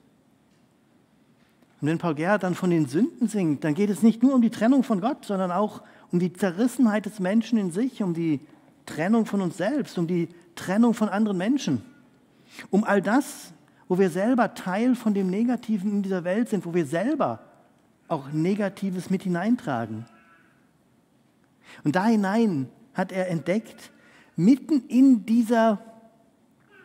Und 1.80 1.88
wenn 1.88 1.98
Paul 1.98 2.14
Gerhard 2.14 2.42
dann 2.42 2.54
von 2.54 2.70
den 2.70 2.86
Sünden 2.86 3.28
singt, 3.28 3.64
dann 3.64 3.74
geht 3.74 3.90
es 3.90 4.02
nicht 4.02 4.22
nur 4.22 4.34
um 4.34 4.42
die 4.42 4.50
Trennung 4.50 4.82
von 4.82 5.00
Gott, 5.00 5.24
sondern 5.24 5.50
auch 5.50 5.82
um 6.10 6.18
die 6.18 6.32
Zerrissenheit 6.32 7.06
des 7.06 7.20
Menschen 7.20 7.58
in 7.58 7.72
sich, 7.72 8.02
um 8.02 8.14
die 8.14 8.40
Trennung 8.86 9.26
von 9.26 9.40
uns 9.40 9.56
selbst, 9.56 9.98
um 9.98 10.06
die 10.06 10.28
Trennung 10.54 10.94
von 10.94 11.08
anderen 11.08 11.36
Menschen, 11.36 11.82
um 12.70 12.84
all 12.84 13.02
das, 13.02 13.52
wo 13.88 13.98
wir 13.98 14.10
selber 14.10 14.54
Teil 14.54 14.94
von 14.94 15.14
dem 15.14 15.28
Negativen 15.28 15.90
in 15.90 16.02
dieser 16.02 16.24
Welt 16.24 16.48
sind, 16.48 16.64
wo 16.64 16.72
wir 16.72 16.86
selber 16.86 17.40
auch 18.08 18.30
Negatives 18.32 19.10
mit 19.10 19.22
hineintragen. 19.22 20.06
Und 21.82 21.96
da 21.96 22.06
hinein 22.06 22.68
hat 22.94 23.12
er 23.12 23.28
entdeckt, 23.28 23.90
mitten 24.36 24.86
in 24.88 25.26
dieser 25.26 25.80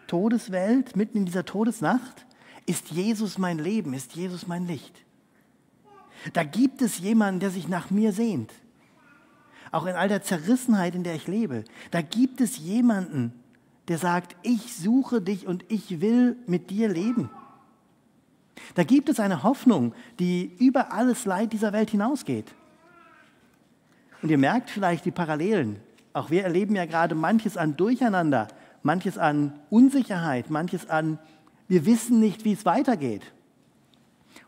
Todeswelt, 0.10 0.96
mitten 0.96 1.20
in 1.20 1.26
dieser 1.26 1.46
Todesnacht, 1.46 2.26
ist 2.66 2.90
Jesus 2.90 3.38
mein 3.38 3.60
Leben, 3.60 3.94
ist 3.94 4.14
Jesus 4.14 4.48
mein 4.48 4.66
Licht. 4.66 5.06
Da 6.34 6.44
gibt 6.44 6.82
es 6.82 6.98
jemanden, 6.98 7.40
der 7.40 7.52
sich 7.52 7.68
nach 7.68 7.92
mir 7.92 8.12
sehnt. 8.12 8.52
Auch 9.72 9.86
in 9.86 9.94
all 9.96 10.10
der 10.10 10.24
Zerrissenheit, 10.24 10.96
in 10.96 11.04
der 11.04 11.14
ich 11.14 11.28
lebe. 11.28 11.64
Da 11.92 12.02
gibt 12.02 12.42
es 12.42 12.58
jemanden, 12.58 13.34
der 13.88 14.00
sagt, 14.00 14.36
ich 14.42 14.76
suche 14.76 15.22
dich 15.22 15.46
und 15.46 15.64
ich 15.70 16.02
will 16.02 16.36
mit 16.48 16.72
dir 16.72 16.90
leben. 16.90 17.30
Da 18.74 18.84
gibt 18.84 19.10
es 19.10 19.20
eine 19.20 19.44
Hoffnung, 19.44 19.94
die 20.18 20.56
über 20.58 20.92
alles 20.92 21.26
Leid 21.26 21.54
dieser 21.54 21.72
Welt 21.72 21.92
hinausgeht. 21.92 22.56
Und 24.24 24.30
ihr 24.30 24.40
merkt 24.40 24.72
vielleicht 24.72 25.06
die 25.06 25.12
Parallelen. 25.12 25.80
Auch 26.14 26.32
wir 26.32 26.44
erleben 26.44 26.76
ja 26.76 26.86
gerade 26.86 27.14
manches 27.14 27.58
an 27.58 27.78
Durcheinander, 27.78 28.48
manches 28.84 29.18
an 29.18 29.60
Unsicherheit, 29.70 30.50
manches 30.50 30.90
an, 30.90 31.20
wir 31.68 31.86
wissen 31.86 32.20
nicht, 32.20 32.46
wie 32.46 32.54
es 32.54 32.66
weitergeht. 32.66 33.24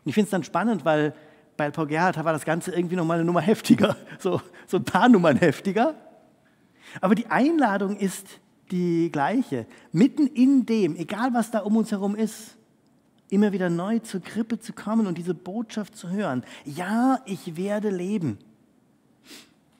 Und 0.04 0.08
ich 0.08 0.14
finde 0.14 0.26
es 0.26 0.30
dann 0.30 0.44
spannend, 0.44 0.84
weil 0.84 1.14
bei 1.56 1.70
Paul 1.70 1.86
Gerhardt 1.86 2.22
war 2.24 2.32
das 2.32 2.44
Ganze 2.44 2.72
irgendwie 2.74 2.96
nochmal 2.96 3.18
eine 3.18 3.24
Nummer 3.24 3.40
heftiger, 3.42 3.96
so, 4.18 4.40
so 4.66 4.78
ein 4.78 4.84
paar 4.84 5.08
Nummern 5.08 5.36
heftiger. 5.36 5.94
Aber 7.00 7.14
die 7.14 7.26
Einladung 7.26 7.96
ist 7.96 8.26
die 8.70 9.10
gleiche. 9.12 9.66
Mitten 9.92 10.26
in 10.26 10.66
dem, 10.66 10.96
egal 10.96 11.32
was 11.32 11.50
da 11.50 11.60
um 11.60 11.76
uns 11.76 11.90
herum 11.90 12.16
ist, 12.16 12.56
immer 13.30 13.52
wieder 13.52 13.70
neu 13.70 13.98
zur 14.00 14.20
Krippe 14.20 14.58
zu 14.58 14.72
kommen 14.72 15.06
und 15.06 15.16
diese 15.16 15.34
Botschaft 15.34 15.96
zu 15.96 16.10
hören. 16.10 16.44
Ja, 16.64 17.20
ich 17.24 17.56
werde 17.56 17.90
leben. 17.90 18.38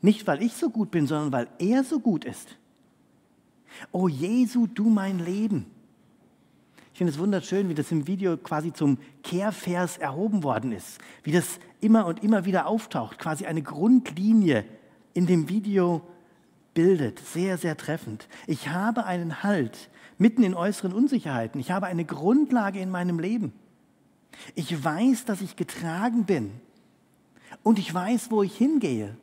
Nicht, 0.00 0.26
weil 0.26 0.42
ich 0.42 0.54
so 0.54 0.70
gut 0.70 0.90
bin, 0.90 1.06
sondern 1.06 1.32
weil 1.32 1.48
er 1.58 1.84
so 1.84 2.00
gut 2.00 2.24
ist. 2.24 2.56
O 3.90 4.08
Jesu, 4.08 4.66
du 4.66 4.88
mein 4.88 5.18
Leben. 5.18 5.66
Ich 6.92 6.98
finde 6.98 7.12
es 7.12 7.18
wunderschön, 7.18 7.68
wie 7.68 7.74
das 7.74 7.90
im 7.90 8.06
Video 8.06 8.36
quasi 8.36 8.72
zum 8.72 8.98
Kehrvers 9.22 9.96
erhoben 9.96 10.42
worden 10.42 10.72
ist. 10.72 10.98
Wie 11.22 11.32
das 11.32 11.58
immer 11.80 12.06
und 12.06 12.22
immer 12.22 12.44
wieder 12.44 12.66
auftaucht, 12.66 13.18
quasi 13.18 13.46
eine 13.46 13.62
Grundlinie 13.62 14.64
in 15.14 15.26
dem 15.26 15.48
Video 15.48 16.02
bildet. 16.74 17.18
Sehr, 17.18 17.56
sehr 17.56 17.76
treffend. 17.76 18.28
Ich 18.46 18.68
habe 18.68 19.04
einen 19.04 19.42
Halt 19.42 19.90
mitten 20.18 20.42
in 20.42 20.54
äußeren 20.54 20.92
Unsicherheiten. 20.92 21.60
Ich 21.60 21.70
habe 21.70 21.86
eine 21.86 22.04
Grundlage 22.04 22.78
in 22.78 22.90
meinem 22.90 23.18
Leben. 23.18 23.52
Ich 24.54 24.84
weiß, 24.84 25.24
dass 25.24 25.40
ich 25.40 25.56
getragen 25.56 26.24
bin. 26.24 26.52
Und 27.62 27.78
ich 27.78 27.92
weiß, 27.92 28.30
wo 28.30 28.42
ich 28.42 28.56
hingehe. 28.56 29.16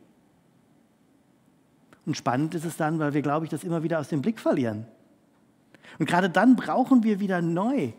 Und 2.09 2.15
spannend 2.15 2.55
ist 2.55 2.65
es 2.65 2.75
dann, 2.75 2.97
weil 2.97 3.13
wir, 3.13 3.21
glaube 3.21 3.45
ich, 3.45 3.51
das 3.51 3.63
immer 3.63 3.83
wieder 3.83 3.99
aus 3.99 4.07
dem 4.07 4.23
Blick 4.23 4.39
verlieren. 4.39 4.87
Und 5.99 6.07
gerade 6.07 6.27
dann 6.27 6.55
brauchen 6.55 7.03
wir 7.03 7.19
wieder 7.19 7.39
neu 7.39 7.91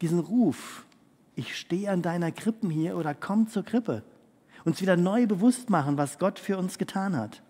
diesen 0.00 0.18
Ruf. 0.18 0.86
Ich 1.34 1.54
stehe 1.54 1.90
an 1.90 2.00
deiner 2.00 2.32
Krippen 2.32 2.70
hier 2.70 2.96
oder 2.96 3.12
komm 3.14 3.48
zur 3.48 3.62
Krippe. 3.62 4.02
Uns 4.64 4.80
wieder 4.80 4.96
neu 4.96 5.26
bewusst 5.26 5.68
machen, 5.68 5.98
was 5.98 6.18
Gott 6.18 6.38
für 6.38 6.56
uns 6.56 6.78
getan 6.78 7.14
hat. 7.14 7.42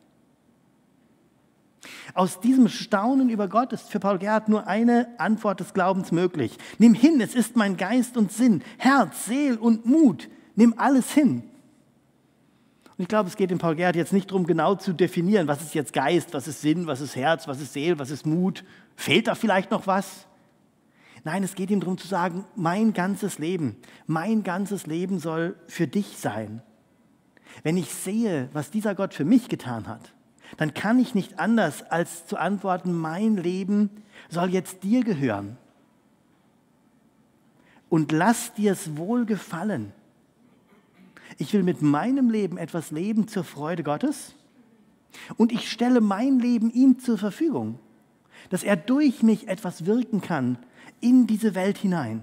Aus 2.15 2.41
diesem 2.41 2.67
Staunen 2.67 3.31
über 3.31 3.47
Gott 3.47 3.73
ist 3.73 3.89
für 3.89 4.01
Paul 4.01 4.19
Gerhard 4.19 4.49
nur 4.49 4.67
eine 4.67 5.07
Antwort 5.19 5.61
des 5.61 5.75
Glaubens 5.75 6.11
möglich. 6.11 6.59
Nimm 6.79 6.93
hin, 6.93 7.21
es 7.21 7.37
ist 7.37 7.55
mein 7.55 7.77
Geist 7.77 8.17
und 8.17 8.33
Sinn, 8.33 8.65
Herz, 8.79 9.27
Seel 9.27 9.59
und 9.59 9.87
Mut. 9.87 10.29
Nimm 10.57 10.75
alles 10.77 11.13
hin. 11.13 11.45
Und 13.01 13.05
ich 13.05 13.09
glaube, 13.09 13.31
es 13.31 13.37
geht 13.39 13.51
dem 13.51 13.57
Paul 13.57 13.77
Gerhard 13.77 13.97
jetzt 13.97 14.13
nicht 14.13 14.31
darum, 14.31 14.47
genau 14.47 14.75
zu 14.75 14.93
definieren, 14.93 15.49
was 15.49 15.63
ist 15.63 15.75
jetzt 15.75 15.95
Geist, 15.95 16.35
was 16.35 16.47
ist 16.47 16.61
Sinn, 16.61 16.87
was 16.87 17.01
ist 17.01 17.17
Herz, 17.17 17.49
was 17.49 17.59
ist 17.59 17.73
Seel, 17.73 17.99
was 17.99 18.11
ist 18.11 18.27
Mut. 18.27 18.63
Fehlt 18.95 19.27
da 19.27 19.35
vielleicht 19.35 19.71
noch 19.71 19.87
was? 19.87 20.27
Nein, 21.25 21.43
es 21.43 21.55
geht 21.55 21.71
ihm 21.71 21.81
darum 21.81 21.97
zu 21.97 22.07
sagen, 22.07 22.45
mein 22.57 22.93
ganzes 22.93 23.39
Leben, 23.39 23.77
mein 24.07 24.43
ganzes 24.43 24.87
Leben 24.87 25.19
soll 25.19 25.57
für 25.67 25.87
dich 25.87 26.19
sein. 26.19 26.61
Wenn 27.63 27.79
ich 27.79 27.89
sehe, 27.89 28.51
was 28.53 28.71
dieser 28.71 28.95
Gott 28.95 29.15
für 29.15 29.25
mich 29.25 29.49
getan 29.49 29.89
hat, 29.89 30.13
dann 30.59 30.75
kann 30.75 30.99
ich 30.99 31.15
nicht 31.15 31.39
anders 31.39 31.83
als 31.83 32.27
zu 32.27 32.37
antworten, 32.37 32.93
mein 32.93 33.39
Leben 33.39 33.89
soll 34.29 34.51
jetzt 34.51 34.83
dir 34.83 35.05
gehören. 35.05 35.57
Und 37.89 38.13
lass 38.13 38.53
dir 38.53 38.73
es 38.73 38.99
wohl 38.99 39.25
gefallen. 39.25 39.95
Ich 41.41 41.55
will 41.55 41.63
mit 41.63 41.81
meinem 41.81 42.29
Leben 42.29 42.59
etwas 42.59 42.91
leben 42.91 43.27
zur 43.27 43.45
Freude 43.45 43.83
Gottes 43.83 44.35
und 45.39 45.53
ich 45.53 45.71
stelle 45.71 46.03
mein 46.03 46.39
Leben 46.39 46.71
ihm 46.71 46.99
zur 46.99 47.17
Verfügung, 47.17 47.79
dass 48.51 48.63
er 48.63 48.77
durch 48.77 49.23
mich 49.23 49.49
etwas 49.49 49.87
wirken 49.87 50.21
kann 50.21 50.59
in 51.01 51.27
diese 51.27 51.55
Welt 51.55 51.79
hinein. 51.79 52.23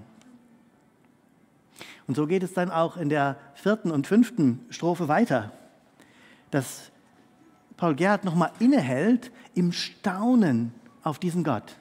Und 2.06 2.14
so 2.14 2.28
geht 2.28 2.44
es 2.44 2.52
dann 2.52 2.70
auch 2.70 2.96
in 2.96 3.08
der 3.08 3.40
vierten 3.54 3.90
und 3.90 4.06
fünften 4.06 4.64
Strophe 4.70 5.08
weiter, 5.08 5.50
dass 6.52 6.92
Paul 7.76 7.96
Gerhard 7.96 8.24
nochmal 8.24 8.52
innehält 8.60 9.32
im 9.52 9.72
Staunen 9.72 10.72
auf 11.02 11.18
diesen 11.18 11.42
Gott. 11.42 11.74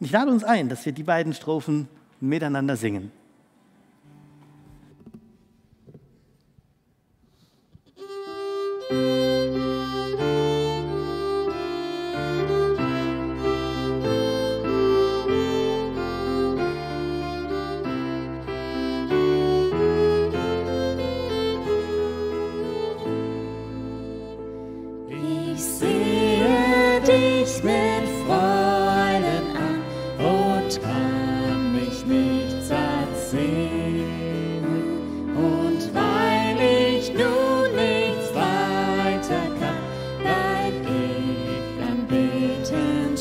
Und 0.00 0.06
ich 0.06 0.10
lade 0.10 0.32
uns 0.32 0.42
ein, 0.42 0.68
dass 0.68 0.84
wir 0.84 0.92
die 0.92 1.04
beiden 1.04 1.32
Strophen 1.32 1.86
miteinander 2.18 2.76
singen. 2.76 3.12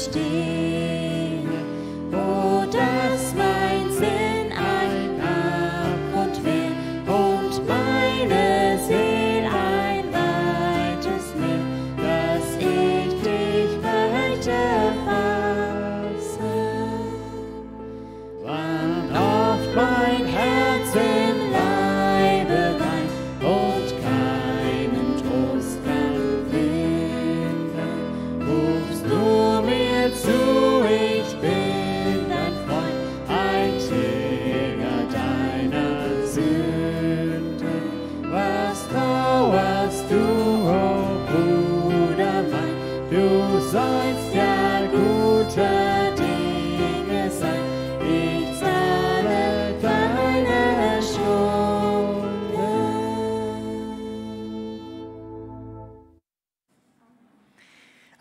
stay. 0.02 0.71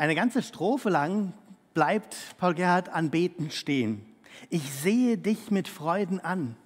Eine 0.00 0.14
ganze 0.14 0.40
Strophe 0.40 0.88
lang 0.88 1.34
bleibt 1.74 2.16
Paul 2.38 2.54
Gerhard 2.54 2.88
anbetend 2.88 3.52
stehen. 3.52 4.00
Ich 4.48 4.72
sehe 4.72 5.18
dich 5.18 5.50
mit 5.50 5.68
Freuden 5.68 6.20
an. 6.20 6.56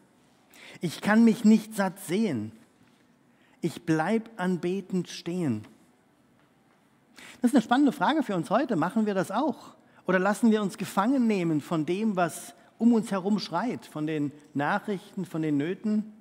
Ich 0.80 1.00
kann 1.00 1.24
mich 1.24 1.44
nicht 1.44 1.74
satt 1.74 1.98
sehen. 1.98 2.52
Ich 3.60 3.82
bleib 3.82 4.30
anbetend 4.36 5.08
stehen. 5.08 5.64
Das 7.42 7.50
ist 7.50 7.56
eine 7.56 7.62
spannende 7.62 7.90
Frage 7.90 8.22
für 8.22 8.36
uns 8.36 8.50
heute. 8.50 8.76
Machen 8.76 9.04
wir 9.04 9.14
das 9.14 9.32
auch? 9.32 9.74
Oder 10.06 10.20
lassen 10.20 10.52
wir 10.52 10.62
uns 10.62 10.78
gefangen 10.78 11.26
nehmen 11.26 11.60
von 11.60 11.86
dem, 11.86 12.14
was 12.14 12.54
um 12.78 12.92
uns 12.92 13.10
herum 13.10 13.40
schreit, 13.40 13.84
von 13.84 14.06
den 14.06 14.30
Nachrichten, 14.52 15.24
von 15.24 15.42
den 15.42 15.56
Nöten, 15.56 16.12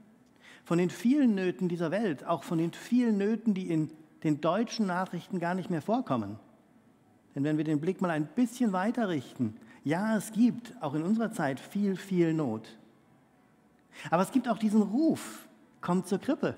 von 0.65 0.79
den 0.79 0.89
vielen 0.89 1.35
Nöten 1.35 1.69
dieser 1.69 1.91
Welt, 1.91 2.25
auch 2.25 2.43
von 2.43 2.57
den 2.57 2.73
vielen 2.73 3.19
Nöten, 3.19 3.53
die 3.53 3.69
in 3.69 3.91
den 4.23 4.41
deutschen 4.41 4.87
Nachrichten 4.87 5.39
gar 5.39 5.53
nicht 5.53 5.69
mehr 5.69 5.83
vorkommen? 5.83 6.39
Denn 7.35 7.43
wenn 7.43 7.57
wir 7.57 7.63
den 7.63 7.79
Blick 7.79 8.01
mal 8.01 8.11
ein 8.11 8.27
bisschen 8.27 8.73
weiter 8.73 9.09
richten, 9.09 9.55
ja, 9.83 10.15
es 10.15 10.31
gibt 10.31 10.73
auch 10.81 10.93
in 10.93 11.03
unserer 11.03 11.31
Zeit 11.31 11.59
viel, 11.59 11.95
viel 11.95 12.33
Not. 12.33 12.77
Aber 14.09 14.23
es 14.23 14.31
gibt 14.31 14.47
auch 14.47 14.57
diesen 14.57 14.81
Ruf, 14.81 15.47
kommt 15.81 16.07
zur 16.07 16.19
Krippe. 16.19 16.55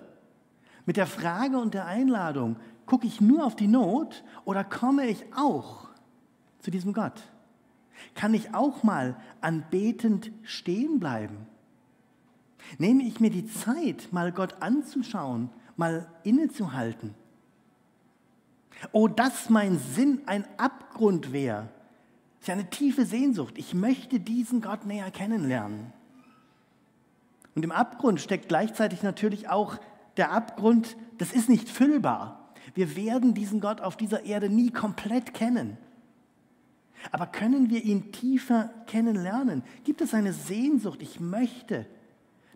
Mit 0.86 0.98
der 0.98 1.08
Frage 1.08 1.58
und 1.58 1.74
der 1.74 1.86
Einladung, 1.86 2.58
gucke 2.86 3.08
ich 3.08 3.22
nur 3.22 3.46
auf 3.46 3.56
die 3.56 3.68
Not 3.68 4.24
oder 4.44 4.64
komme 4.64 5.08
ich 5.08 5.26
auch 5.36 5.90
zu 6.60 6.70
diesem 6.72 6.94
Gott? 6.94 7.24
Kann 8.14 8.34
ich 8.34 8.54
auch 8.54 8.84
mal 8.84 9.16
anbetend 9.42 10.32
stehen 10.44 11.00
bleiben? 11.00 11.48
Nehme 12.78 13.04
ich 13.04 13.20
mir 13.20 13.30
die 13.30 13.46
Zeit, 13.46 14.10
mal 14.12 14.32
Gott 14.32 14.62
anzuschauen, 14.62 15.50
mal 15.78 16.08
innezuhalten? 16.24 17.14
Oh, 18.92 19.08
dass 19.08 19.50
mein 19.50 19.80
Sinn 19.80 20.22
ein 20.26 20.46
Abgrund 20.58 21.34
wäre. 21.34 21.70
Das 22.40 22.42
ist 22.42 22.48
ja 22.48 22.54
eine 22.54 22.70
tiefe 22.70 23.06
Sehnsucht. 23.06 23.56
Ich 23.58 23.74
möchte 23.74 24.20
diesen 24.20 24.62
Gott 24.62 24.86
näher 24.86 25.10
kennenlernen. 25.12 25.94
Und 27.56 27.64
im 27.64 27.72
Abgrund 27.72 28.20
steckt 28.20 28.50
gleichzeitig 28.50 29.02
natürlich 29.02 29.50
auch 29.50 29.78
der 30.18 30.32
Abgrund, 30.32 30.96
das 31.18 31.32
ist 31.32 31.50
nicht 31.50 31.70
füllbar. 31.70 32.54
Wir 32.74 32.96
werden 32.96 33.34
diesen 33.34 33.62
Gott 33.62 33.82
auf 33.82 33.96
dieser 33.96 34.26
Erde 34.26 34.50
nie 34.50 34.72
komplett 34.72 35.34
kennen. 35.34 35.78
Aber 37.12 37.28
können 37.28 37.70
wir 37.70 37.84
ihn 37.84 38.12
tiefer 38.12 38.72
kennenlernen? 38.88 39.64
Gibt 39.84 40.02
es 40.02 40.14
eine 40.14 40.34
Sehnsucht? 40.34 41.02
Ich 41.02 41.20
möchte, 41.20 41.86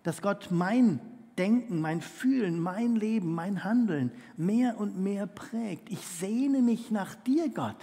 dass 0.03 0.21
Gott 0.21 0.47
mein 0.49 0.99
Denken, 1.39 1.79
mein 1.79 2.01
Fühlen, 2.01 2.59
mein 2.59 2.97
Leben, 2.97 3.33
mein 3.33 3.63
Handeln 3.63 4.11
mehr 4.35 4.77
und 4.77 4.99
mehr 4.99 5.25
prägt. 5.25 5.89
Ich 5.89 6.05
sehne 6.05 6.61
mich 6.61 6.91
nach 6.91 7.15
dir, 7.15 7.49
Gott. 7.49 7.77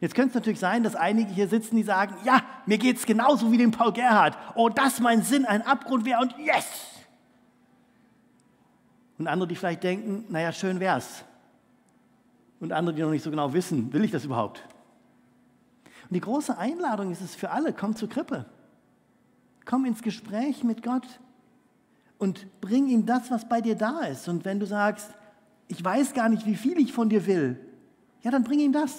Jetzt 0.00 0.14
könnte 0.14 0.30
es 0.30 0.34
natürlich 0.34 0.58
sein, 0.58 0.82
dass 0.82 0.96
einige 0.96 1.30
hier 1.30 1.48
sitzen, 1.48 1.76
die 1.76 1.82
sagen, 1.82 2.14
ja, 2.24 2.42
mir 2.64 2.78
geht 2.78 2.96
es 2.96 3.04
genauso 3.04 3.52
wie 3.52 3.58
dem 3.58 3.70
Paul 3.70 3.92
Gerhard. 3.92 4.36
Oh, 4.54 4.70
das 4.70 4.98
mein 5.00 5.22
Sinn, 5.22 5.44
ein 5.44 5.62
Abgrund 5.62 6.06
wäre 6.06 6.20
und 6.22 6.34
yes! 6.38 6.66
Und 9.18 9.26
andere, 9.26 9.48
die 9.48 9.56
vielleicht 9.56 9.82
denken, 9.82 10.24
naja, 10.30 10.52
schön 10.52 10.80
wär's. 10.80 11.24
Und 12.60 12.72
andere, 12.72 12.94
die 12.94 13.02
noch 13.02 13.10
nicht 13.10 13.22
so 13.22 13.30
genau 13.30 13.52
wissen, 13.52 13.92
will 13.92 14.04
ich 14.04 14.10
das 14.10 14.24
überhaupt? 14.24 14.62
Und 16.08 16.14
die 16.14 16.20
große 16.20 16.56
Einladung 16.56 17.10
ist 17.10 17.20
es 17.20 17.34
für 17.34 17.50
alle, 17.50 17.74
komm 17.74 17.94
zur 17.94 18.08
Krippe. 18.08 18.46
Komm 19.66 19.84
ins 19.84 20.00
Gespräch 20.00 20.64
mit 20.64 20.82
Gott 20.82 21.20
und 22.18 22.46
bring 22.60 22.88
ihm 22.88 23.06
das, 23.06 23.30
was 23.30 23.48
bei 23.48 23.60
dir 23.60 23.74
da 23.74 24.00
ist. 24.00 24.28
Und 24.28 24.44
wenn 24.44 24.60
du 24.60 24.66
sagst, 24.66 25.10
ich 25.68 25.82
weiß 25.82 26.14
gar 26.14 26.28
nicht, 26.28 26.46
wie 26.46 26.54
viel 26.54 26.78
ich 26.78 26.92
von 26.92 27.08
dir 27.08 27.26
will, 27.26 27.58
ja, 28.22 28.30
dann 28.30 28.44
bring 28.44 28.60
ihm 28.60 28.72
das. 28.72 28.92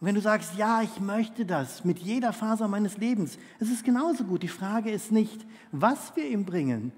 Und 0.00 0.06
wenn 0.06 0.14
du 0.14 0.20
sagst, 0.20 0.56
ja, 0.56 0.82
ich 0.82 1.00
möchte 1.00 1.44
das 1.44 1.84
mit 1.84 1.98
jeder 1.98 2.32
Faser 2.32 2.68
meines 2.68 2.96
Lebens, 2.96 3.38
es 3.58 3.70
ist 3.70 3.84
genauso 3.84 4.24
gut. 4.24 4.42
Die 4.42 4.48
Frage 4.48 4.90
ist 4.90 5.12
nicht, 5.12 5.46
was 5.72 6.16
wir 6.16 6.26
ihm 6.26 6.44
bringen 6.46 6.92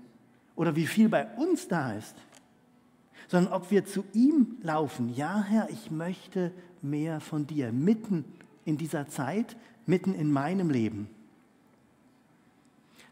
oder 0.54 0.76
wie 0.76 0.86
viel 0.86 1.08
bei 1.08 1.26
uns 1.36 1.66
da 1.66 1.92
ist, 1.94 2.14
sondern 3.26 3.52
ob 3.52 3.70
wir 3.70 3.84
zu 3.84 4.04
ihm 4.12 4.58
laufen. 4.62 5.12
Ja, 5.14 5.42
Herr, 5.42 5.68
ich 5.70 5.90
möchte 5.90 6.52
mehr 6.80 7.20
von 7.20 7.46
dir, 7.46 7.72
mitten 7.72 8.24
in 8.64 8.76
dieser 8.76 9.08
Zeit, 9.08 9.56
mitten 9.86 10.14
in 10.14 10.30
meinem 10.30 10.70
Leben. 10.70 11.08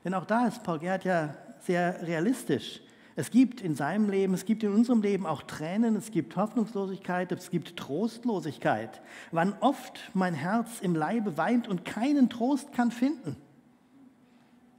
Denn 0.04 0.14
auch 0.14 0.24
da 0.24 0.46
ist 0.46 0.62
Paul 0.62 0.78
Gerd 0.78 1.04
ja 1.04 1.34
sehr 1.60 2.06
realistisch. 2.06 2.80
Es 3.16 3.30
gibt 3.30 3.60
in 3.60 3.74
seinem 3.74 4.08
Leben, 4.08 4.32
es 4.34 4.44
gibt 4.44 4.62
in 4.62 4.72
unserem 4.72 5.02
Leben 5.02 5.26
auch 5.26 5.42
Tränen, 5.42 5.96
es 5.96 6.10
gibt 6.10 6.36
Hoffnungslosigkeit, 6.36 7.30
es 7.32 7.50
gibt 7.50 7.76
Trostlosigkeit. 7.76 9.02
Wann 9.30 9.54
oft 9.60 10.00
mein 10.14 10.32
Herz 10.32 10.80
im 10.80 10.94
Leibe 10.94 11.36
weint 11.36 11.68
und 11.68 11.84
keinen 11.84 12.30
Trost 12.30 12.72
kann 12.72 12.90
finden. 12.90 13.36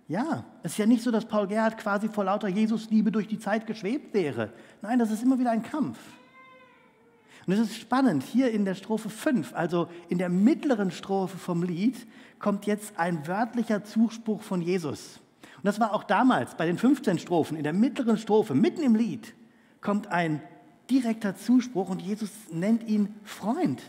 Ja, 0.08 0.44
es 0.64 0.74
ist 0.74 0.78
ja 0.78 0.86
nicht 0.86 1.04
so, 1.04 1.12
dass 1.12 1.26
Paul 1.26 1.48
Gerhard 1.48 1.78
quasi 1.78 2.10
vor 2.10 2.26
lauter 2.26 2.48
Jesusliebe 2.48 3.12
durch 3.12 3.28
die 3.28 3.40
Zeit 3.40 3.68
geschwebt 3.68 4.14
wäre. 4.14 4.52
Nein, 4.82 5.00
das 5.00 5.12
ist 5.12 5.24
immer 5.24 5.40
wieder 5.40 5.52
ein 5.52 5.64
Kampf. 5.64 6.00
Und 7.48 7.54
es 7.54 7.60
ist 7.60 7.78
spannend, 7.78 8.24
hier 8.24 8.52
in 8.52 8.66
der 8.66 8.76
Strophe 8.76 9.10
5, 9.10 9.54
also 9.54 9.90
in 10.10 10.18
der 10.18 10.30
mittleren 10.30 10.92
Strophe 10.92 11.38
vom 11.38 11.64
Lied, 11.64 12.08
kommt 12.40 12.66
jetzt 12.66 12.98
ein 12.98 13.28
wörtlicher 13.28 13.84
Zuspruch 13.84 14.42
von 14.42 14.62
Jesus. 14.62 15.20
Und 15.58 15.66
das 15.66 15.80
war 15.80 15.94
auch 15.94 16.04
damals 16.04 16.56
bei 16.56 16.66
den 16.66 16.78
15 16.78 17.20
Strophen, 17.20 17.58
in 17.58 17.64
der 17.64 17.74
mittleren 17.74 18.18
Strophe, 18.18 18.56
mitten 18.56 18.84
im 18.84 18.96
Lied, 18.96 19.34
kommt 19.80 20.08
ein 20.08 20.42
direkter 20.90 21.36
Zuspruch 21.36 21.90
und 21.90 22.02
Jesus 22.02 22.30
nennt 22.52 22.88
ihn 22.88 23.16
Freund. 23.24 23.82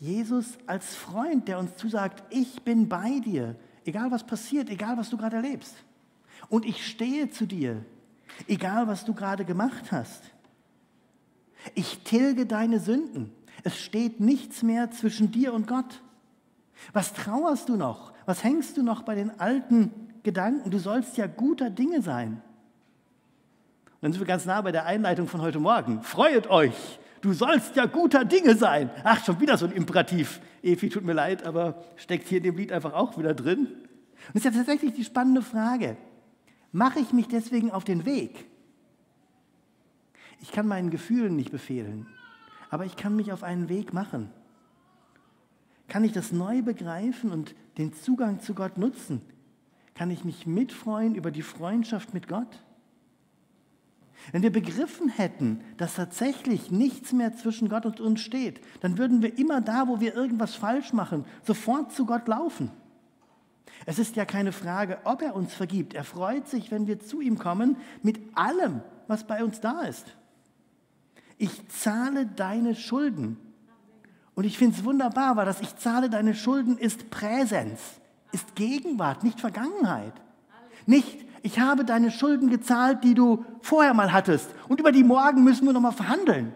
Jesus 0.00 0.58
als 0.66 0.94
Freund, 0.94 1.48
der 1.48 1.58
uns 1.58 1.76
zusagt, 1.76 2.22
ich 2.30 2.62
bin 2.62 2.88
bei 2.88 3.18
dir, 3.20 3.56
egal 3.84 4.10
was 4.10 4.24
passiert, 4.24 4.70
egal 4.70 4.96
was 4.96 5.10
du 5.10 5.16
gerade 5.16 5.36
erlebst. 5.36 5.74
Und 6.48 6.64
ich 6.64 6.86
stehe 6.86 7.30
zu 7.30 7.46
dir. 7.46 7.84
Egal, 8.46 8.86
was 8.86 9.04
du 9.04 9.14
gerade 9.14 9.44
gemacht 9.44 9.90
hast. 9.90 10.22
Ich 11.74 11.98
tilge 12.04 12.46
deine 12.46 12.80
Sünden. 12.80 13.32
Es 13.64 13.78
steht 13.78 14.20
nichts 14.20 14.62
mehr 14.62 14.90
zwischen 14.90 15.30
dir 15.32 15.52
und 15.52 15.66
Gott. 15.66 16.02
Was 16.92 17.12
trauerst 17.12 17.68
du 17.68 17.76
noch? 17.76 18.12
Was 18.26 18.44
hängst 18.44 18.76
du 18.76 18.82
noch 18.82 19.02
bei 19.02 19.14
den 19.14 19.38
alten 19.40 19.90
Gedanken? 20.22 20.70
Du 20.70 20.78
sollst 20.78 21.16
ja 21.16 21.26
guter 21.26 21.70
Dinge 21.70 22.02
sein. 22.02 22.42
Und 23.86 24.02
dann 24.02 24.12
sind 24.12 24.20
wir 24.20 24.26
ganz 24.26 24.46
nah 24.46 24.60
bei 24.60 24.70
der 24.70 24.86
Einleitung 24.86 25.26
von 25.26 25.40
heute 25.40 25.58
Morgen. 25.58 26.02
Freut 26.02 26.48
euch, 26.48 27.00
du 27.20 27.32
sollst 27.32 27.74
ja 27.74 27.86
guter 27.86 28.24
Dinge 28.24 28.54
sein. 28.54 28.90
Ach, 29.02 29.24
schon 29.24 29.40
wieder 29.40 29.58
so 29.58 29.66
ein 29.66 29.72
Imperativ. 29.72 30.40
Evi, 30.62 30.88
tut 30.88 31.04
mir 31.04 31.14
leid, 31.14 31.44
aber 31.44 31.82
steckt 31.96 32.28
hier 32.28 32.38
in 32.38 32.44
dem 32.44 32.56
Lied 32.56 32.70
einfach 32.70 32.92
auch 32.92 33.18
wieder 33.18 33.34
drin. 33.34 33.66
Und 33.66 34.34
es 34.34 34.36
ist 34.36 34.44
ja 34.44 34.50
tatsächlich 34.52 34.92
die 34.92 35.04
spannende 35.04 35.42
Frage. 35.42 35.96
Mache 36.70 37.00
ich 37.00 37.12
mich 37.12 37.26
deswegen 37.28 37.70
auf 37.72 37.84
den 37.84 38.04
Weg? 38.04 38.46
Ich 40.40 40.52
kann 40.52 40.66
meinen 40.66 40.90
Gefühlen 40.90 41.36
nicht 41.36 41.50
befehlen, 41.50 42.06
aber 42.70 42.84
ich 42.84 42.96
kann 42.96 43.16
mich 43.16 43.32
auf 43.32 43.42
einen 43.42 43.68
Weg 43.68 43.92
machen. 43.92 44.30
Kann 45.88 46.04
ich 46.04 46.12
das 46.12 46.32
neu 46.32 46.62
begreifen 46.62 47.30
und 47.30 47.54
den 47.78 47.92
Zugang 47.92 48.40
zu 48.40 48.54
Gott 48.54 48.76
nutzen? 48.76 49.22
Kann 49.94 50.10
ich 50.10 50.24
mich 50.24 50.46
mitfreuen 50.46 51.14
über 51.14 51.30
die 51.30 51.42
Freundschaft 51.42 52.14
mit 52.14 52.28
Gott? 52.28 52.62
Wenn 54.32 54.42
wir 54.42 54.52
begriffen 54.52 55.08
hätten, 55.08 55.60
dass 55.76 55.94
tatsächlich 55.94 56.70
nichts 56.70 57.12
mehr 57.12 57.34
zwischen 57.34 57.68
Gott 57.68 57.86
und 57.86 58.00
uns 58.00 58.20
steht, 58.20 58.60
dann 58.80 58.98
würden 58.98 59.22
wir 59.22 59.38
immer 59.38 59.60
da, 59.60 59.88
wo 59.88 60.00
wir 60.00 60.14
irgendwas 60.14 60.54
falsch 60.54 60.92
machen, 60.92 61.24
sofort 61.42 61.92
zu 61.92 62.04
Gott 62.04 62.28
laufen. 62.28 62.70
Es 63.86 63.98
ist 63.98 64.16
ja 64.16 64.24
keine 64.24 64.52
Frage, 64.52 64.98
ob 65.04 65.22
er 65.22 65.34
uns 65.34 65.54
vergibt. 65.54 65.94
Er 65.94 66.04
freut 66.04 66.48
sich, 66.48 66.70
wenn 66.70 66.86
wir 66.86 67.00
zu 67.00 67.20
ihm 67.20 67.38
kommen, 67.38 67.76
mit 68.02 68.20
allem, 68.34 68.82
was 69.06 69.26
bei 69.26 69.42
uns 69.42 69.60
da 69.60 69.82
ist. 69.82 70.16
Ich 71.38 71.68
zahle 71.68 72.26
deine 72.26 72.74
Schulden. 72.74 73.38
Und 74.34 74.44
ich 74.44 74.58
finde 74.58 74.76
es 74.76 74.84
wunderbar, 74.84 75.36
weil 75.36 75.46
das 75.46 75.60
Ich 75.60 75.76
zahle 75.76 76.10
deine 76.10 76.34
Schulden 76.34 76.78
ist 76.78 77.10
Präsenz, 77.10 77.80
ist 78.32 78.54
Gegenwart, 78.54 79.24
nicht 79.24 79.40
Vergangenheit. 79.40 80.14
Nicht 80.86 81.28
ich 81.42 81.60
habe 81.60 81.84
deine 81.84 82.10
Schulden 82.10 82.50
gezahlt, 82.50 83.04
die 83.04 83.14
du 83.14 83.44
vorher 83.62 83.94
mal 83.94 84.12
hattest 84.12 84.50
und 84.68 84.80
über 84.80 84.92
die 84.92 85.04
morgen 85.04 85.44
müssen 85.44 85.66
wir 85.66 85.72
nochmal 85.72 85.92
verhandeln. 85.92 86.52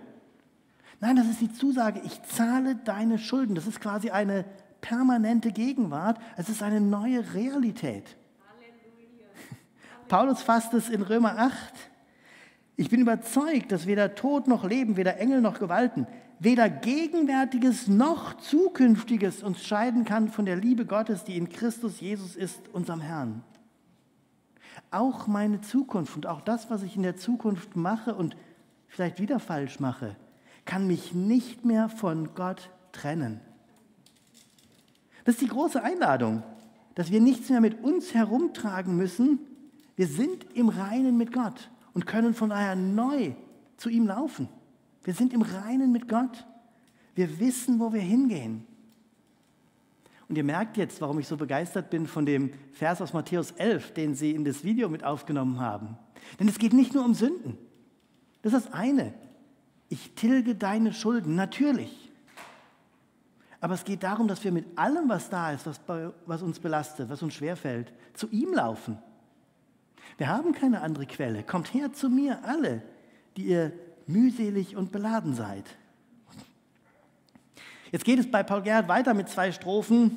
Nein, 1.01 1.17
das 1.17 1.27
ist 1.27 1.41
die 1.41 1.53
Zusage, 1.53 2.01
ich 2.05 2.23
zahle 2.23 2.77
deine 2.77 3.19
Schulden. 3.19 3.55
Das 3.55 3.67
ist 3.67 3.81
quasi 3.81 4.11
eine 4.11 4.45
permanente 4.81 5.53
Gegenwart, 5.53 6.19
es 6.37 6.49
ist 6.49 6.63
eine 6.63 6.81
neue 6.81 7.35
Realität. 7.35 8.17
Halleluja. 8.49 9.27
Paulus 10.09 10.43
fasst 10.43 10.75
es 10.75 10.89
in 10.89 11.03
Römer 11.03 11.39
8. 11.39 11.55
Ich 12.77 12.91
bin 12.91 13.01
überzeugt, 13.01 13.71
dass 13.73 13.87
weder 13.87 14.15
Tod 14.15 14.49
noch 14.49 14.65
Leben, 14.65 14.97
weder 14.97 15.19
Engel 15.19 15.41
noch 15.41 15.59
Gewalten, 15.59 16.07
weder 16.39 16.69
Gegenwärtiges 16.69 17.89
noch 17.89 18.39
Zukünftiges 18.39 19.43
uns 19.43 19.65
scheiden 19.65 20.05
kann 20.05 20.29
von 20.29 20.47
der 20.47 20.57
Liebe 20.57 20.87
Gottes, 20.87 21.25
die 21.25 21.37
in 21.37 21.49
Christus 21.49 22.01
Jesus 22.01 22.35
ist, 22.35 22.69
unserem 22.73 23.01
Herrn 23.01 23.45
auch 24.93 25.27
meine 25.27 25.61
Zukunft 25.61 26.17
und 26.17 26.27
auch 26.27 26.41
das, 26.41 26.71
was 26.71 26.83
ich 26.83 26.97
in 26.97 27.03
der 27.03 27.17
Zukunft 27.17 27.77
mache 27.77 28.15
und 28.15 28.37
vielleicht 28.87 29.21
wieder 29.21 29.41
falsch 29.41 29.81
mache, 29.81 30.17
kann 30.65 30.87
mich 30.87 31.15
nicht 31.15 31.65
mehr 31.65 31.89
von 31.89 32.35
Gott 32.35 32.71
trennen. 32.93 33.41
Das 35.25 35.37
ist 35.37 35.43
die 35.43 35.49
große 35.49 35.83
Einladung, 35.83 36.43
dass 36.95 37.11
wir 37.11 37.21
nichts 37.21 37.49
mehr 37.49 37.61
mit 37.61 37.83
uns 37.83 38.13
herumtragen 38.13 38.97
müssen. 38.97 39.39
Wir 39.97 40.07
sind 40.07 40.47
im 40.55 40.69
Reinen 40.69 41.17
mit 41.17 41.33
Gott 41.33 41.71
und 41.95 42.07
können 42.07 42.35
von 42.35 42.51
daher 42.51 42.77
neu 42.77 43.33
zu 43.77 43.89
ihm 43.89 44.07
laufen. 44.07 44.49
Wir 45.05 45.15
sind 45.15 45.33
im 45.33 45.43
Reinen 45.43 45.93
mit 45.93 46.09
Gott. 46.09 46.47
Wir 47.15 47.39
wissen, 47.41 47.81
wo 47.81 47.93
wir 47.93 48.01
hingehen. 48.01 48.67
Und 50.29 50.37
ihr 50.37 50.45
merkt 50.45 50.77
jetzt, 50.77 51.01
warum 51.01 51.19
ich 51.19 51.29
so 51.29 51.37
begeistert 51.37 51.91
bin 51.91 52.07
von 52.07 52.25
dem 52.25 52.53
Vers 52.73 53.03
aus 53.03 53.13
Matthäus 53.13 53.51
11, 53.51 53.93
den 53.93 54.15
Sie 54.15 54.31
in 54.31 54.45
das 54.45 54.65
Video 54.65 54.89
mit 54.89 55.05
aufgenommen 55.05 55.61
haben. 55.61 55.99
Denn 56.41 56.49
es 56.49 56.59
geht 56.59 56.73
nicht 56.73 56.95
nur 56.95 57.05
um 57.05 57.15
Sünden. 57.15 57.59
Das 58.41 58.55
ist 58.55 58.67
das 58.67 58.73
eine. 58.73 59.13
Ich 59.89 60.15
tilge 60.15 60.55
deine 60.55 60.95
Schulden, 60.95 61.35
natürlich. 61.35 62.11
Aber 63.61 63.75
es 63.75 63.85
geht 63.85 64.03
darum, 64.03 64.27
dass 64.27 64.43
wir 64.43 64.53
mit 64.53 64.67
allem, 64.77 65.09
was 65.09 65.29
da 65.29 65.53
ist, 65.53 65.67
was, 65.67 65.79
bei, 65.81 66.11
was 66.27 66.43
uns 66.43 66.59
belastet, 66.59 67.11
was 67.11 67.23
uns 67.23 67.35
schwerfällt, 67.35 67.93
zu 68.15 68.29
ihm 68.31 68.55
laufen. 68.55 68.99
Wir 70.19 70.29
haben 70.29 70.53
keine 70.53 70.81
andere 70.83 71.07
Quelle. 71.07 71.43
Kommt 71.43 71.73
her 71.75 71.93
zu 71.93 72.09
mir, 72.09 72.45
alle, 72.45 72.83
die 73.37 73.45
ihr 73.45 73.73
mühselig 74.07 74.77
und 74.77 74.93
beladen 74.93 75.35
seid. 75.35 75.65
Jetzt 77.91 78.05
geht 78.05 78.19
es 78.19 78.31
bei 78.31 78.43
Paul 78.43 78.63
Gerhard 78.63 78.89
weiter 78.89 79.15
mit 79.15 79.29
zwei 79.29 79.53
Strophen. 79.53 80.17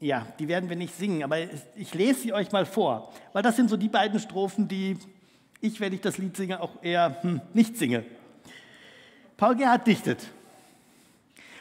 Ja, 0.00 0.26
die 0.38 0.48
werden 0.48 0.68
wir 0.68 0.76
nicht 0.76 0.94
singen, 0.94 1.22
aber 1.22 1.38
ich 1.76 1.94
lese 1.94 2.20
sie 2.20 2.32
euch 2.32 2.52
mal 2.52 2.66
vor, 2.66 3.12
weil 3.32 3.42
das 3.42 3.56
sind 3.56 3.70
so 3.70 3.76
die 3.76 3.88
beiden 3.88 4.20
Strophen, 4.20 4.68
die 4.68 4.98
ich, 5.60 5.80
wenn 5.80 5.94
ich 5.94 6.02
das 6.02 6.18
Lied 6.18 6.36
singe, 6.36 6.60
auch 6.60 6.82
eher 6.82 7.22
hm, 7.22 7.40
nicht 7.54 7.78
singe. 7.78 8.04
Paul 9.38 9.56
Gerhard 9.56 9.86
dichtet. 9.86 10.28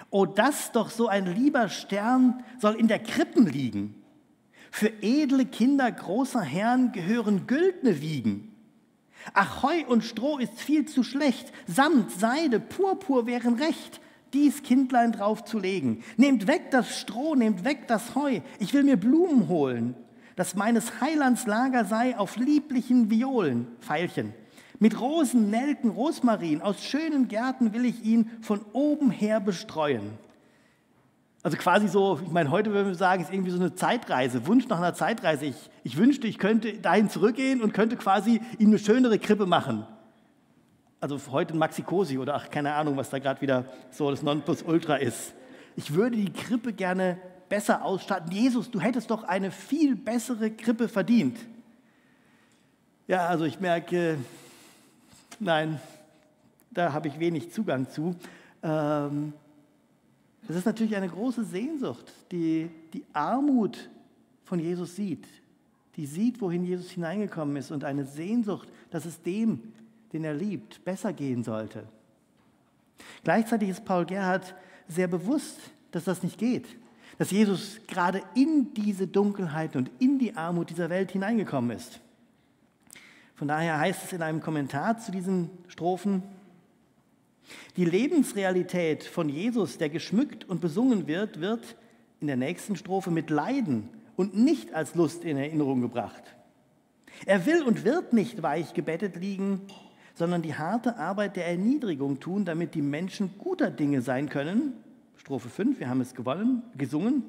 Oh, 0.10 0.26
dass 0.26 0.72
doch 0.74 0.90
so 0.90 1.08
ein 1.08 1.26
lieber 1.26 1.70
Stern 1.70 2.44
soll 2.60 2.76
in 2.76 2.88
der 2.88 3.00
Krippen 3.00 3.48
liegen. 3.48 4.03
Für 4.76 4.92
edle 5.04 5.46
Kinder 5.46 5.92
großer 5.92 6.42
Herren 6.42 6.94
gehören 6.94 7.46
güldne 7.46 8.02
Wiegen. 8.02 8.52
Ach, 9.36 9.62
Heu 9.62 9.86
und 9.88 10.04
Stroh 10.04 10.40
ist 10.40 10.60
viel 10.60 10.88
zu 10.88 11.04
schlecht, 11.04 11.54
Samt, 11.68 12.10
Seide, 12.10 12.60
Purpur 12.60 13.28
wären 13.28 13.54
recht 13.54 14.02
dies 14.34 14.64
Kindlein 14.64 15.12
drauf 15.12 15.46
zu 15.46 15.60
legen. 15.60 16.04
Nehmt 16.18 16.48
weg 16.48 16.72
das 16.72 17.00
Stroh, 17.00 17.36
nehmt 17.36 17.64
weg 17.66 17.88
das 17.88 18.16
Heu. 18.16 18.40
Ich 18.58 18.74
will 18.74 18.82
mir 18.82 18.98
Blumen 18.98 19.48
holen, 19.48 19.94
dass 20.36 20.56
meines 20.56 21.00
Heilands 21.00 21.46
Lager 21.46 21.86
sei 21.86 22.18
auf 22.18 22.36
lieblichen 22.36 23.12
Violen, 23.12 23.68
Pfeilchen. 23.80 24.34
Mit 24.80 25.00
Rosen, 25.00 25.52
Nelken, 25.52 25.92
Rosmarin, 25.92 26.64
aus 26.64 26.84
schönen 26.84 27.28
Gärten 27.28 27.74
will 27.74 27.86
ich 27.86 28.04
ihn 28.04 28.32
von 28.42 28.66
oben 28.74 29.12
her 29.12 29.40
bestreuen. 29.40 30.18
Also 31.44 31.58
quasi 31.58 31.88
so, 31.88 32.20
ich 32.24 32.32
meine, 32.32 32.50
heute 32.50 32.72
würden 32.72 32.88
wir 32.88 32.96
sagen, 32.96 33.22
ist 33.22 33.32
irgendwie 33.32 33.52
so 33.52 33.60
eine 33.60 33.76
Zeitreise, 33.76 34.48
Wunsch 34.48 34.68
nach 34.68 34.78
einer 34.78 34.94
Zeitreise. 34.94 35.46
Ich, 35.46 35.70
ich 35.84 35.98
wünschte, 35.98 36.26
ich 36.26 36.38
könnte 36.38 36.74
dahin 36.80 37.10
zurückgehen 37.10 37.62
und 37.62 37.74
könnte 37.74 37.98
quasi 37.98 38.42
ihm 38.58 38.70
eine 38.70 38.80
schönere 38.80 39.20
Krippe 39.20 39.46
machen 39.46 39.86
also 41.04 41.20
heute 41.32 41.54
ein 41.54 41.58
Maxi-Cosi 41.58 42.18
oder 42.18 42.34
ach, 42.36 42.50
keine 42.50 42.74
Ahnung, 42.74 42.96
was 42.96 43.10
da 43.10 43.20
gerade 43.20 43.42
wieder 43.42 43.66
so 43.92 44.10
das 44.10 44.22
Nonplusultra 44.24 44.96
ist. 44.96 45.34
Ich 45.76 45.94
würde 45.94 46.16
die 46.16 46.32
Krippe 46.32 46.72
gerne 46.72 47.18
besser 47.50 47.84
ausstatten. 47.84 48.32
Jesus, 48.32 48.72
du 48.72 48.80
hättest 48.80 49.12
doch 49.12 49.24
eine 49.24 49.52
viel 49.52 49.98
bessere 49.98 50.50
Krippe 50.50 50.88
verdient. 50.88 51.38
Ja, 53.06 53.28
also 53.28 53.44
ich 53.44 53.60
merke, 53.60 54.18
nein, 55.42 55.82
da 56.72 56.94
habe 56.94 57.10
ich 57.10 57.20
wenig 57.20 57.52
Zugang 57.52 57.90
zu. 57.90 58.16
Ähm, 58.64 59.34
das 60.48 60.58
ist 60.58 60.66
natürlich 60.66 60.96
eine 60.96 61.10
große 61.10 61.44
Sehnsucht, 61.44 62.12
die 62.32 62.70
die 62.94 63.04
Armut 63.14 63.90
von 64.44 64.60
Jesus 64.60 64.96
sieht, 64.96 65.26
die 65.96 66.06
sieht, 66.06 66.42
wohin 66.42 66.64
Jesus 66.64 66.90
hineingekommen 66.92 67.56
ist 67.56 67.72
und 67.72 67.84
eine 67.84 68.06
Sehnsucht, 68.06 68.68
dass 68.90 69.06
es 69.06 69.22
dem 69.22 69.74
den 70.14 70.24
er 70.24 70.34
liebt, 70.34 70.86
besser 70.86 71.12
gehen 71.12 71.44
sollte. 71.44 71.84
Gleichzeitig 73.24 73.70
ist 73.70 73.84
Paul 73.84 74.06
Gerhard 74.06 74.56
sehr 74.88 75.08
bewusst, 75.08 75.60
dass 75.92 76.06
das 76.06 76.24
nicht 76.24 76.38
geht, 76.38 76.68
dass 77.18 77.32
Jesus 77.32 77.80
gerade 77.88 78.22
in 78.36 78.74
diese 78.74 79.08
Dunkelheit 79.08 79.76
und 79.76 79.90
in 80.00 80.20
die 80.20 80.36
Armut 80.36 80.70
dieser 80.70 80.90
Welt 80.90 81.12
hineingekommen 81.12 81.76
ist. 81.76 82.00
Von 83.36 83.48
daher 83.48 83.80
heißt 83.80 84.04
es 84.06 84.14
in 84.14 84.22
einem 84.22 84.40
Kommentar 84.40 85.00
zu 85.00 85.12
diesen 85.12 85.50
Strophen, 85.68 86.24
die 87.78 87.86
Lebensrealität 87.86 89.04
von 89.04 89.30
Jesus, 89.30 89.78
der 89.78 89.90
geschmückt 89.90 90.48
und 90.48 90.62
besungen 90.62 91.08
wird, 91.08 91.42
wird 91.42 91.76
in 92.20 92.28
der 92.28 92.38
nächsten 92.38 92.76
Strophe 92.76 93.12
mit 93.12 93.30
Leiden 93.30 93.90
und 94.16 94.36
nicht 94.36 94.74
als 94.74 94.96
Lust 94.96 95.24
in 95.24 95.38
Erinnerung 95.38 95.82
gebracht. 95.82 96.24
Er 97.26 97.46
will 97.46 97.64
und 97.64 97.84
wird 97.84 98.14
nicht 98.14 98.42
weich 98.42 98.74
gebettet 98.74 99.16
liegen, 99.16 99.62
sondern 100.16 100.42
die 100.42 100.56
harte 100.56 100.98
Arbeit 100.98 101.36
der 101.36 101.48
Erniedrigung 101.48 102.20
tun, 102.20 102.46
damit 102.46 102.76
die 102.76 102.82
Menschen 102.82 103.38
guter 103.38 103.72
Dinge 103.72 104.02
sein 104.02 104.30
können. 104.30 104.74
Strophe 105.18 105.50
5, 105.50 105.80
wir 105.80 105.90
haben 105.90 106.02
es 106.02 106.14
gewonnen, 106.14 106.64
gesungen. 106.78 107.24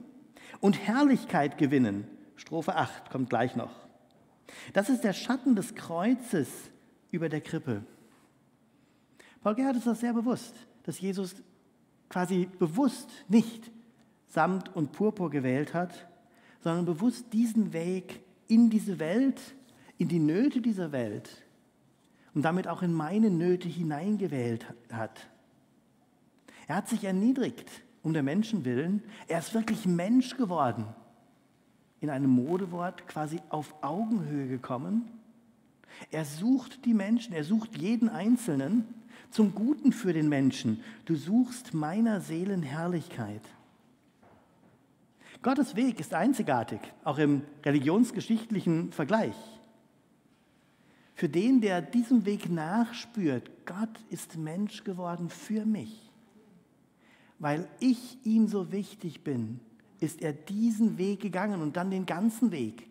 Und 0.61 0.79
Herrlichkeit 0.79 1.59
gewinnen. 1.59 2.07
Strophe 2.37 2.77
8 2.77 3.11
kommt 3.11 3.31
gleich 3.31 3.57
noch. 3.57 3.73
Das 4.73 4.89
ist 4.89 5.05
der 5.05 5.13
Schatten 5.13 5.57
des 5.57 5.75
Kreuzes 5.75 6.49
über 7.11 7.29
der 7.29 7.41
Krippe. 7.41 7.83
Paul 9.45 9.57
Gerhard 9.57 9.77
ist 9.77 9.87
das 9.87 10.01
sehr 10.01 10.15
bewusst, 10.15 10.55
dass 10.85 10.99
Jesus 10.99 11.35
quasi 12.09 12.49
bewusst 12.59 13.11
nicht 13.29 13.71
Samt 14.27 14.75
und 14.75 14.93
Purpur 14.93 15.29
gewählt 15.29 15.75
hat, 15.75 16.09
sondern 16.61 16.87
bewusst 16.87 17.33
diesen 17.33 17.75
Weg 17.75 18.25
in 18.49 18.71
diese 18.71 18.99
Welt, 18.99 19.41
in 19.99 20.09
die 20.09 20.19
Nöte 20.19 20.63
dieser 20.63 20.93
Welt 20.93 21.45
und 22.33 22.43
damit 22.43 22.67
auch 22.67 22.83
in 22.83 22.93
meine 22.95 23.31
Nöte 23.31 23.69
hineingewählt 23.69 24.67
hat. 24.91 25.29
Er 26.67 26.77
hat 26.77 26.89
sich 26.89 27.05
erniedrigt 27.05 27.71
um 28.03 28.15
der 28.15 28.23
Menschen 28.23 28.65
willen. 28.65 29.03
Er 29.29 29.41
ist 29.41 29.53
wirklich 29.53 29.85
Mensch 29.85 30.39
geworden. 30.39 30.87
In 32.01 32.09
einem 32.09 32.31
Modewort 32.31 33.07
quasi 33.07 33.41
auf 33.51 33.75
Augenhöhe 33.83 34.49
gekommen. 34.49 35.05
Er 36.11 36.25
sucht 36.25 36.87
die 36.87 36.95
Menschen, 36.95 37.35
er 37.35 37.45
sucht 37.45 37.77
jeden 37.77 38.09
Einzelnen 38.09 39.04
zum 39.35 39.53
Guten 39.53 39.91
für 39.91 40.13
den 40.13 40.29
Menschen. 40.29 40.81
Du 41.07 41.17
suchst 41.17 41.75
meiner 41.75 42.21
Seelen 42.21 42.63
Herrlichkeit. 42.63 43.43
Gottes 45.43 45.75
Weg 45.75 45.99
ist 45.99 46.15
einzigartig, 46.15 46.79
auch 47.03 47.19
im 47.19 47.43
religionsgeschichtlichen 47.65 48.93
Vergleich. 48.93 49.35
Für 51.17 51.29
den, 51.29 51.61
der 51.61 51.83
diesem 51.83 52.25
Weg 52.27 52.49
nachspürt, 52.49 53.51
Gott 53.67 53.99
ist 54.09 54.37
Mensch 54.37 54.85
geworden 54.85 55.29
für 55.29 55.67
mich. 55.67 56.11
Weil 57.41 57.69
ich 57.81 58.19
ihm 58.25 58.47
so 58.47 58.71
wichtig 58.71 59.25
bin, 59.25 59.59
ist 59.99 60.23
er 60.23 60.33
diesen 60.33 60.97
Weg 60.97 61.21
gegangen 61.21 61.61
und 61.61 61.77
dann 61.77 61.91
den 61.91 62.07
ganzen 62.07 62.53
Weg. 62.53 62.89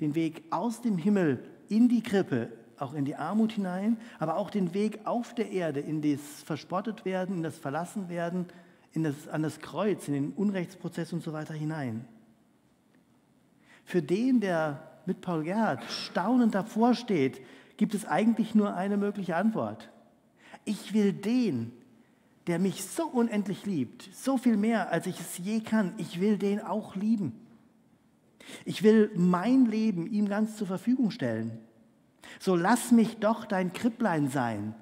Den 0.00 0.14
Weg 0.14 0.44
aus 0.50 0.82
dem 0.82 0.98
Himmel 0.98 1.42
in 1.70 1.88
die 1.88 2.02
Krippe, 2.02 2.52
auch 2.78 2.94
in 2.94 3.04
die 3.04 3.16
Armut 3.16 3.52
hinein, 3.52 3.96
aber 4.18 4.36
auch 4.36 4.50
den 4.50 4.74
Weg 4.74 5.00
auf 5.04 5.34
der 5.34 5.50
Erde, 5.50 5.80
in 5.80 6.02
das 6.02 6.20
Verspottetwerden, 6.44 7.36
in 7.36 7.42
das 7.42 7.58
Verlassenwerden, 7.58 8.46
in 8.92 9.04
das, 9.04 9.28
an 9.28 9.42
das 9.42 9.60
Kreuz, 9.60 10.08
in 10.08 10.14
den 10.14 10.32
Unrechtsprozess 10.32 11.12
und 11.12 11.22
so 11.22 11.32
weiter 11.32 11.54
hinein. 11.54 12.06
Für 13.84 14.02
den, 14.02 14.40
der 14.40 14.82
mit 15.06 15.20
Paul 15.20 15.44
Gerhard 15.44 15.84
staunend 15.84 16.54
davor 16.54 16.94
steht, 16.94 17.40
gibt 17.76 17.94
es 17.94 18.04
eigentlich 18.04 18.54
nur 18.54 18.74
eine 18.74 18.96
mögliche 18.96 19.36
Antwort. 19.36 19.90
Ich 20.64 20.92
will 20.92 21.12
den, 21.12 21.72
der 22.46 22.58
mich 22.58 22.84
so 22.84 23.06
unendlich 23.06 23.66
liebt, 23.66 24.08
so 24.12 24.38
viel 24.38 24.56
mehr, 24.56 24.90
als 24.90 25.06
ich 25.06 25.20
es 25.20 25.38
je 25.38 25.60
kann, 25.60 25.94
ich 25.98 26.20
will 26.20 26.38
den 26.38 26.60
auch 26.60 26.96
lieben. 26.96 27.32
Ich 28.64 28.82
will 28.82 29.10
mein 29.14 29.66
Leben 29.66 30.06
ihm 30.06 30.28
ganz 30.28 30.56
zur 30.56 30.66
Verfügung 30.66 31.10
stellen. 31.10 31.58
So 32.38 32.56
lass 32.56 32.92
mich 32.92 33.18
doch 33.18 33.44
dein 33.44 33.72
Kripplein 33.72 34.28
sein. 34.28 34.74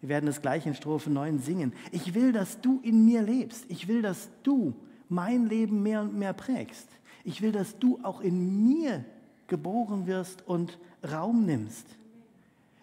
Wir 0.00 0.10
werden 0.10 0.28
es 0.28 0.42
gleich 0.42 0.66
in 0.66 0.74
Strophe 0.74 1.10
9 1.10 1.38
singen. 1.38 1.72
Ich 1.90 2.14
will, 2.14 2.32
dass 2.32 2.60
du 2.60 2.80
in 2.82 3.04
mir 3.04 3.22
lebst. 3.22 3.64
Ich 3.68 3.88
will, 3.88 4.02
dass 4.02 4.28
du 4.42 4.74
mein 5.08 5.46
Leben 5.46 5.82
mehr 5.82 6.02
und 6.02 6.14
mehr 6.14 6.32
prägst. 6.32 6.88
Ich 7.24 7.40
will, 7.40 7.52
dass 7.52 7.78
du 7.78 8.00
auch 8.02 8.20
in 8.20 8.64
mir 8.64 9.04
geboren 9.46 10.06
wirst 10.06 10.46
und 10.46 10.78
Raum 11.10 11.46
nimmst. 11.46 11.86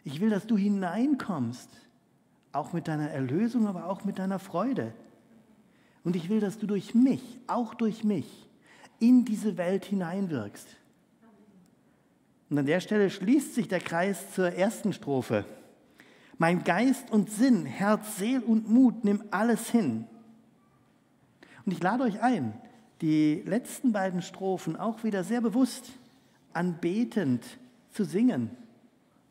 Ich 0.04 0.20
will, 0.20 0.30
dass 0.30 0.48
du 0.48 0.58
hineinkommst, 0.58 1.70
auch 2.52 2.74
mit 2.74 2.88
deiner 2.88 3.10
Erlösung, 3.12 3.68
aber 3.68 3.86
auch 3.86 4.04
mit 4.04 4.18
deiner 4.18 4.40
Freude. 4.40 4.94
Und 6.04 6.16
ich 6.16 6.30
will, 6.30 6.40
dass 6.40 6.58
du 6.58 6.66
durch 6.66 6.96
mich, 6.96 7.40
auch 7.48 7.76
durch 7.76 8.04
mich, 8.04 8.50
in 9.00 9.26
diese 9.26 9.58
Welt 9.58 9.86
hineinwirkst. 9.86 10.78
Und 12.52 12.60
an 12.60 12.66
der 12.66 12.82
Stelle 12.82 13.10
schließt 13.10 13.56
sich 13.56 13.70
der 13.70 13.80
Kreis 13.80 14.34
zur 14.36 14.52
ersten 14.52 14.92
Strophe. 14.92 15.46
Mein 16.38 16.66
Geist 16.66 17.10
und 17.10 17.32
Sinn, 17.32 17.66
Herz, 17.66 18.18
Seel 18.18 18.42
und 18.42 18.70
Mut, 18.70 19.06
nimm 19.06 19.24
alles 19.32 19.70
hin. 19.70 20.06
Und 21.66 21.72
ich 21.72 21.82
lade 21.82 22.04
euch 22.04 22.22
ein, 22.22 22.54
die 23.00 23.42
letzten 23.46 23.94
beiden 23.94 24.22
Strophen 24.22 24.76
auch 24.76 25.06
wieder 25.06 25.24
sehr 25.24 25.40
bewusst 25.40 25.94
anbetend 26.52 27.46
zu 27.94 28.04
singen. 28.04 28.50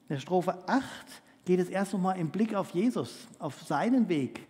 In 0.08 0.14
der 0.14 0.20
Strophe 0.20 0.66
8 0.66 0.82
geht 1.44 1.60
es 1.60 1.68
erst 1.68 1.92
nochmal 1.92 2.18
im 2.18 2.30
Blick 2.30 2.54
auf 2.54 2.70
Jesus, 2.70 3.28
auf 3.38 3.60
seinen 3.64 4.08
Weg. 4.08 4.46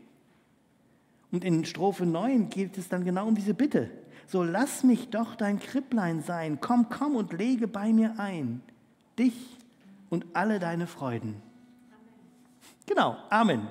Und 1.32 1.42
in 1.42 1.64
Strophe 1.64 2.06
9 2.06 2.48
geht 2.50 2.78
es 2.78 2.88
dann 2.88 3.04
genau 3.04 3.26
um 3.26 3.34
diese 3.34 3.52
Bitte. 3.52 3.90
So 4.30 4.44
lass 4.44 4.84
mich 4.84 5.08
doch 5.08 5.34
dein 5.34 5.58
Kripplein 5.58 6.22
sein. 6.22 6.60
Komm, 6.60 6.88
komm 6.88 7.16
und 7.16 7.32
lege 7.32 7.66
bei 7.66 7.92
mir 7.92 8.14
ein. 8.18 8.62
Dich 9.18 9.34
und 10.08 10.24
alle 10.34 10.60
deine 10.60 10.86
Freuden. 10.86 11.42
Genau, 12.86 13.16
Amen. 13.28 13.66